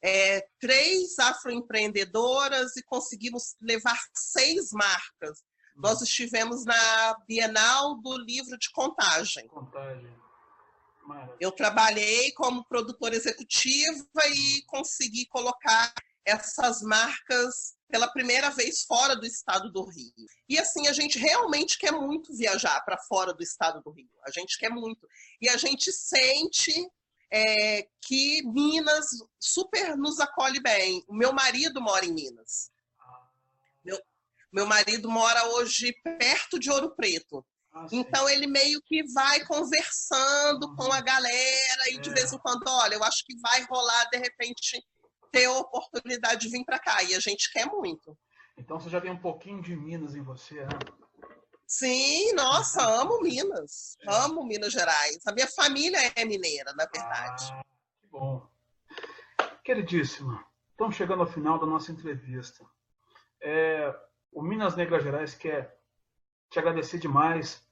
é, 0.03 0.47
três 0.59 1.19
afroempreendedoras 1.19 2.77
e 2.77 2.83
conseguimos 2.83 3.55
levar 3.61 3.99
seis 4.15 4.71
marcas. 4.73 5.41
Uhum. 5.77 5.83
Nós 5.83 6.01
estivemos 6.01 6.65
na 6.65 7.17
Bienal 7.29 8.01
do 8.01 8.17
Livro 8.17 8.59
de 8.59 8.71
Contagem. 8.73 9.47
Contagem. 9.49 10.21
Eu 11.41 11.51
trabalhei 11.51 12.33
como 12.33 12.65
produtora 12.67 13.17
executiva 13.17 14.07
e 14.33 14.63
consegui 14.67 15.27
colocar 15.27 15.93
essas 16.25 16.83
marcas 16.83 17.75
pela 17.91 18.09
primeira 18.09 18.51
vez 18.51 18.83
fora 18.83 19.17
do 19.17 19.27
estado 19.27 19.71
do 19.71 19.85
Rio. 19.85 20.13
E 20.49 20.59
assim, 20.59 20.87
a 20.87 20.93
gente 20.93 21.19
realmente 21.19 21.79
quer 21.79 21.93
muito 21.93 22.35
viajar 22.35 22.81
para 22.85 22.99
fora 22.99 23.33
do 23.35 23.43
estado 23.43 23.83
do 23.83 23.91
Rio. 23.91 24.11
A 24.27 24.31
gente 24.31 24.59
quer 24.59 24.71
muito. 24.71 25.07
E 25.41 25.49
a 25.49 25.57
gente 25.57 25.93
sente 25.93 26.73
é, 27.31 27.87
que 28.03 28.43
Minas 28.47 29.07
super 29.39 29.97
nos 29.97 30.19
acolhe 30.21 30.61
bem. 30.61 31.05
O 31.09 31.15
meu 31.15 31.33
marido 31.33 31.81
mora 31.81 32.05
em 32.05 32.13
Minas. 32.13 32.71
Meu, 33.85 34.01
meu 34.53 34.67
marido 34.67 35.09
mora 35.09 35.47
hoje 35.55 35.93
perto 36.19 36.59
de 36.59 36.71
Ouro 36.71 36.95
Preto. 36.95 37.45
Ah, 37.73 37.87
então 37.93 38.29
ele 38.29 38.49
meio 38.49 38.83
que 38.83 39.05
vai 39.13 39.45
conversando 39.47 40.75
com 40.75 40.93
a 40.93 41.01
galera 41.01 41.91
e 41.93 41.99
de 41.99 42.11
vez 42.11 42.33
em 42.33 42.39
quando, 42.39 42.65
olha, 42.67 42.95
eu 42.95 43.05
acho 43.05 43.25
que 43.25 43.39
vai 43.39 43.63
rolar 43.65 44.07
de 44.07 44.19
repente 44.19 44.83
ter 45.31 45.47
a 45.47 45.53
oportunidade 45.53 46.43
de 46.43 46.49
vir 46.49 46.65
para 46.65 46.79
cá. 46.79 47.03
E 47.03 47.15
a 47.15 47.21
gente 47.21 47.53
quer 47.53 47.67
muito. 47.67 48.17
Então 48.57 48.79
você 48.79 48.91
já 48.91 49.01
tem 49.01 49.11
um 49.11 49.21
pouquinho 49.21 49.63
de 49.63 49.75
Minas 49.75 50.15
em 50.15 50.23
você, 50.23 50.63
né? 50.63 50.79
Sim, 51.67 52.33
nossa, 52.35 52.83
amo 52.83 53.21
Minas. 53.21 53.97
É. 54.03 54.13
Amo 54.25 54.45
Minas 54.45 54.73
Gerais. 54.73 55.21
A 55.27 55.33
minha 55.33 55.47
família 55.47 55.99
é 56.17 56.25
mineira, 56.25 56.73
na 56.75 56.85
verdade. 56.85 57.49
Ah, 57.53 57.63
que 58.01 58.07
bom. 58.09 58.45
Queridíssima, 59.63 60.45
estamos 60.73 60.97
chegando 60.97 61.21
ao 61.21 61.29
final 61.31 61.61
da 61.61 61.67
nossa 61.67 61.93
entrevista. 61.93 62.65
É, 63.41 63.95
o 64.33 64.43
Minas 64.43 64.75
Negras 64.75 65.05
Gerais 65.05 65.35
quer 65.35 65.79
te 66.51 66.59
agradecer 66.59 66.99
demais. 66.99 67.63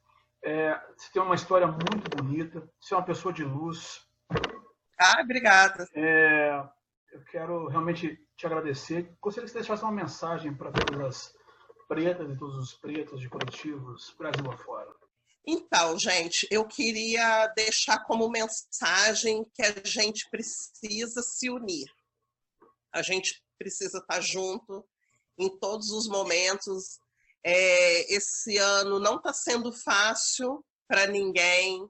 É, 0.44 0.81
você 0.97 1.11
tem 1.12 1.21
uma 1.21 1.35
história 1.35 1.66
muito 1.66 2.09
bonita. 2.16 2.71
Você 2.81 2.94
é 2.94 2.97
uma 2.97 3.05
pessoa 3.05 3.35
de 3.35 3.42
luz. 3.42 4.07
Ah, 4.97 5.21
obrigada. 5.23 5.88
É, 5.92 6.64
eu 7.12 7.23
quero 7.25 7.68
realmente 7.68 8.18
te 8.37 8.47
agradecer. 8.47 9.14
Gostaria 9.21 9.47
que 9.47 9.53
você 9.53 9.59
deixasse 9.59 9.83
uma 9.83 9.92
mensagem 9.92 10.55
para 10.55 10.73
todas 10.73 11.01
as 11.01 11.35
pretas 11.87 12.31
e 12.31 12.37
todos 12.37 12.57
os 12.57 12.75
pretos 12.75 13.21
de 13.21 13.29
coletivos 13.29 14.14
Brasil 14.18 14.51
afora. 14.51 14.94
Então, 15.47 15.99
gente, 15.99 16.47
eu 16.51 16.66
queria 16.66 17.47
deixar 17.57 18.05
como 18.05 18.29
mensagem 18.29 19.47
que 19.55 19.62
a 19.62 19.83
gente 19.83 20.29
precisa 20.31 21.23
se 21.23 21.49
unir. 21.49 21.87
A 22.92 23.01
gente 23.01 23.42
precisa 23.59 23.99
estar 23.99 24.21
junto 24.21 24.87
em 25.38 25.49
todos 25.59 25.90
os 25.90 26.07
momentos. 26.07 27.01
É, 27.42 28.14
esse 28.14 28.59
ano 28.59 28.99
não 28.99 29.16
está 29.16 29.33
sendo 29.33 29.73
fácil 29.73 30.62
para 30.87 31.07
ninguém. 31.07 31.88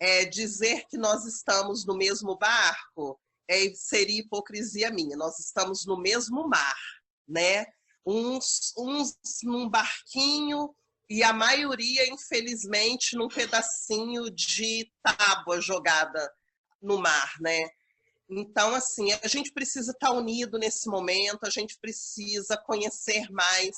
É, 0.00 0.24
dizer 0.24 0.86
que 0.88 0.98
nós 0.98 1.24
estamos 1.24 1.86
no 1.86 1.96
mesmo 1.96 2.36
barco 2.36 3.20
é, 3.48 3.72
seria 3.74 4.20
hipocrisia 4.20 4.90
minha. 4.90 5.16
Nós 5.16 5.38
estamos 5.38 5.84
no 5.86 5.98
mesmo 5.98 6.48
mar, 6.48 6.76
né? 7.28 7.66
Uns, 8.06 8.72
uns 8.76 9.16
num 9.42 9.68
barquinho 9.68 10.74
e 11.08 11.22
a 11.22 11.32
maioria, 11.32 12.06
infelizmente, 12.12 13.16
num 13.16 13.28
pedacinho 13.28 14.30
de 14.30 14.90
tábua 15.02 15.60
jogada 15.60 16.30
no 16.80 16.98
mar, 16.98 17.32
né? 17.40 17.68
Então, 18.28 18.74
assim, 18.74 19.12
a 19.12 19.28
gente 19.28 19.52
precisa 19.52 19.92
estar 19.92 20.10
unido 20.10 20.58
nesse 20.58 20.88
momento, 20.88 21.44
a 21.44 21.50
gente 21.50 21.78
precisa 21.78 22.56
conhecer 22.56 23.30
mais 23.30 23.76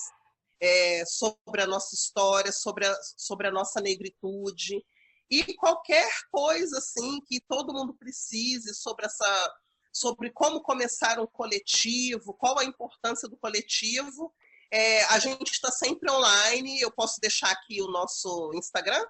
é, 0.61 1.05
sobre 1.05 1.63
a 1.63 1.67
nossa 1.67 1.95
história, 1.95 2.53
sobre 2.53 2.87
a, 2.87 2.97
sobre 3.17 3.49
a 3.49 3.51
nossa 3.51 3.81
negritude 3.81 4.85
e 5.31 5.55
qualquer 5.55 6.11
coisa 6.31 6.79
assim 6.79 7.21
que 7.27 7.41
todo 7.41 7.73
mundo 7.73 7.95
precise 7.95 8.75
sobre 8.75 9.07
essa 9.07 9.55
sobre 9.93 10.31
como 10.31 10.61
começar 10.61 11.19
um 11.19 11.27
coletivo, 11.27 12.35
qual 12.35 12.59
a 12.59 12.65
importância 12.65 13.29
do 13.29 13.37
coletivo. 13.37 14.33
É, 14.71 15.05
a 15.05 15.19
gente 15.19 15.53
está 15.53 15.71
sempre 15.71 16.11
online. 16.11 16.81
Eu 16.81 16.91
posso 16.91 17.19
deixar 17.19 17.51
aqui 17.51 17.81
o 17.81 17.89
nosso 17.89 18.53
Instagram? 18.55 19.03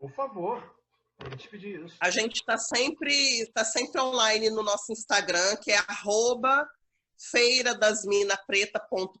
Por 0.00 0.10
favor. 0.12 0.76
A 1.18 1.30
gente 1.30 1.48
pedir 1.48 1.84
isso. 1.84 1.96
A 2.00 2.10
gente 2.10 2.36
está 2.36 2.58
sempre, 2.58 3.46
tá 3.54 3.64
sempre 3.64 4.00
online 4.00 4.50
no 4.50 4.64
nosso 4.64 4.90
Instagram, 4.90 5.56
que 5.56 5.70
é 5.70 5.78
arroba 5.86 6.68
feira 7.30 7.72
das 7.74 8.04
mina 8.04 8.36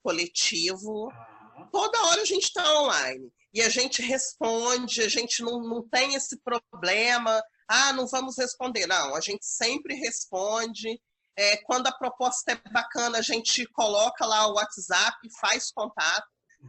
coletivo. 0.02 1.08
Ah. 1.12 1.31
Toda 1.72 2.04
hora 2.04 2.20
a 2.20 2.26
gente 2.26 2.44
está 2.44 2.80
online. 2.82 3.32
E 3.54 3.62
a 3.62 3.68
gente 3.68 4.00
responde, 4.02 5.02
a 5.02 5.08
gente 5.08 5.42
não, 5.42 5.60
não 5.60 5.88
tem 5.88 6.14
esse 6.14 6.38
problema. 6.38 7.42
Ah, 7.66 7.92
não 7.92 8.06
vamos 8.06 8.36
responder. 8.36 8.86
Não, 8.86 9.14
a 9.14 9.20
gente 9.20 9.44
sempre 9.44 9.94
responde. 9.94 11.00
É, 11.36 11.56
quando 11.58 11.86
a 11.86 11.96
proposta 11.96 12.52
é 12.52 12.70
bacana, 12.70 13.18
a 13.18 13.22
gente 13.22 13.66
coloca 13.72 14.26
lá 14.26 14.46
o 14.46 14.54
WhatsApp, 14.54 15.16
faz 15.40 15.72
contato, 15.72 16.26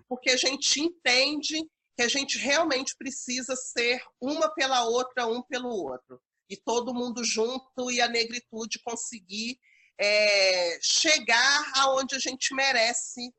porque 0.07 0.31
a 0.31 0.37
gente 0.37 0.79
entende 0.79 1.61
que 1.95 2.03
a 2.03 2.07
gente 2.07 2.37
realmente 2.37 2.95
precisa 2.97 3.55
ser 3.55 4.01
uma 4.21 4.53
pela 4.53 4.85
outra, 4.85 5.27
um 5.27 5.43
pelo 5.43 5.69
outro. 5.69 6.19
E 6.49 6.57
todo 6.57 6.93
mundo 6.93 7.23
junto 7.23 7.91
e 7.91 8.01
a 8.01 8.07
negritude 8.07 8.79
conseguir 8.83 9.57
é, 9.99 10.79
chegar 10.81 11.71
aonde 11.75 12.15
a 12.15 12.19
gente 12.19 12.53
merece 12.55 13.33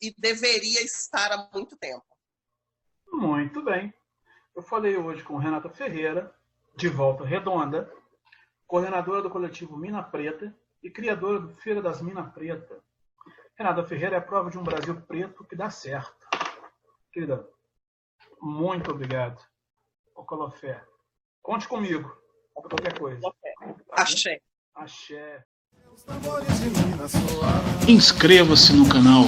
e 0.00 0.14
deveria 0.18 0.82
estar 0.82 1.32
há 1.32 1.48
muito 1.52 1.76
tempo. 1.76 2.06
Muito 3.12 3.62
bem. 3.62 3.92
Eu 4.54 4.62
falei 4.62 4.96
hoje 4.96 5.22
com 5.22 5.36
Renata 5.36 5.68
Ferreira, 5.68 6.34
de 6.76 6.88
Volta 6.88 7.24
Redonda, 7.24 7.92
coordenadora 8.66 9.22
do 9.22 9.30
coletivo 9.30 9.76
Mina 9.76 10.02
Preta 10.02 10.56
e 10.82 10.90
criadora 10.90 11.40
do 11.40 11.54
Feira 11.54 11.80
das 11.82 12.02
Minas 12.02 12.32
Preta. 12.32 12.82
Renata 13.56 13.84
Ferreira 13.84 14.16
é 14.16 14.18
a 14.18 14.22
prova 14.22 14.50
de 14.50 14.58
um 14.58 14.62
Brasil 14.62 15.00
preto 15.02 15.44
que 15.44 15.56
dá 15.56 15.70
certo. 15.70 16.26
Querida, 17.12 17.48
muito 18.40 18.90
obrigado. 18.90 19.42
O 20.14 20.24
Colofé, 20.24 20.84
Conte 21.48 21.66
comigo. 21.66 22.14
Para 22.54 22.68
qualquer 22.68 22.98
coisa. 22.98 23.32
Axé. 23.92 24.38
Axé. 24.74 25.44
Inscreva-se 27.88 28.74
no 28.74 28.86
canal, 28.86 29.24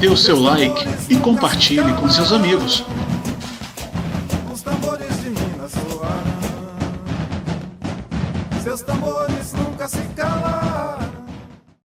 dê 0.00 0.08
o 0.08 0.16
seu 0.16 0.40
like 0.40 0.86
e 1.08 1.16
compartilhe 1.16 1.92
com 1.94 2.08
seus 2.08 2.32
amigos. 2.32 2.84
Os 4.52 4.62
tambores 4.62 5.22
de 5.22 5.30
Minas 5.30 5.72
soaram. 5.72 6.36
Seus 8.62 8.82
tambores 8.82 9.52
nunca 9.54 9.88
se 9.88 10.02
calam. 10.14 10.95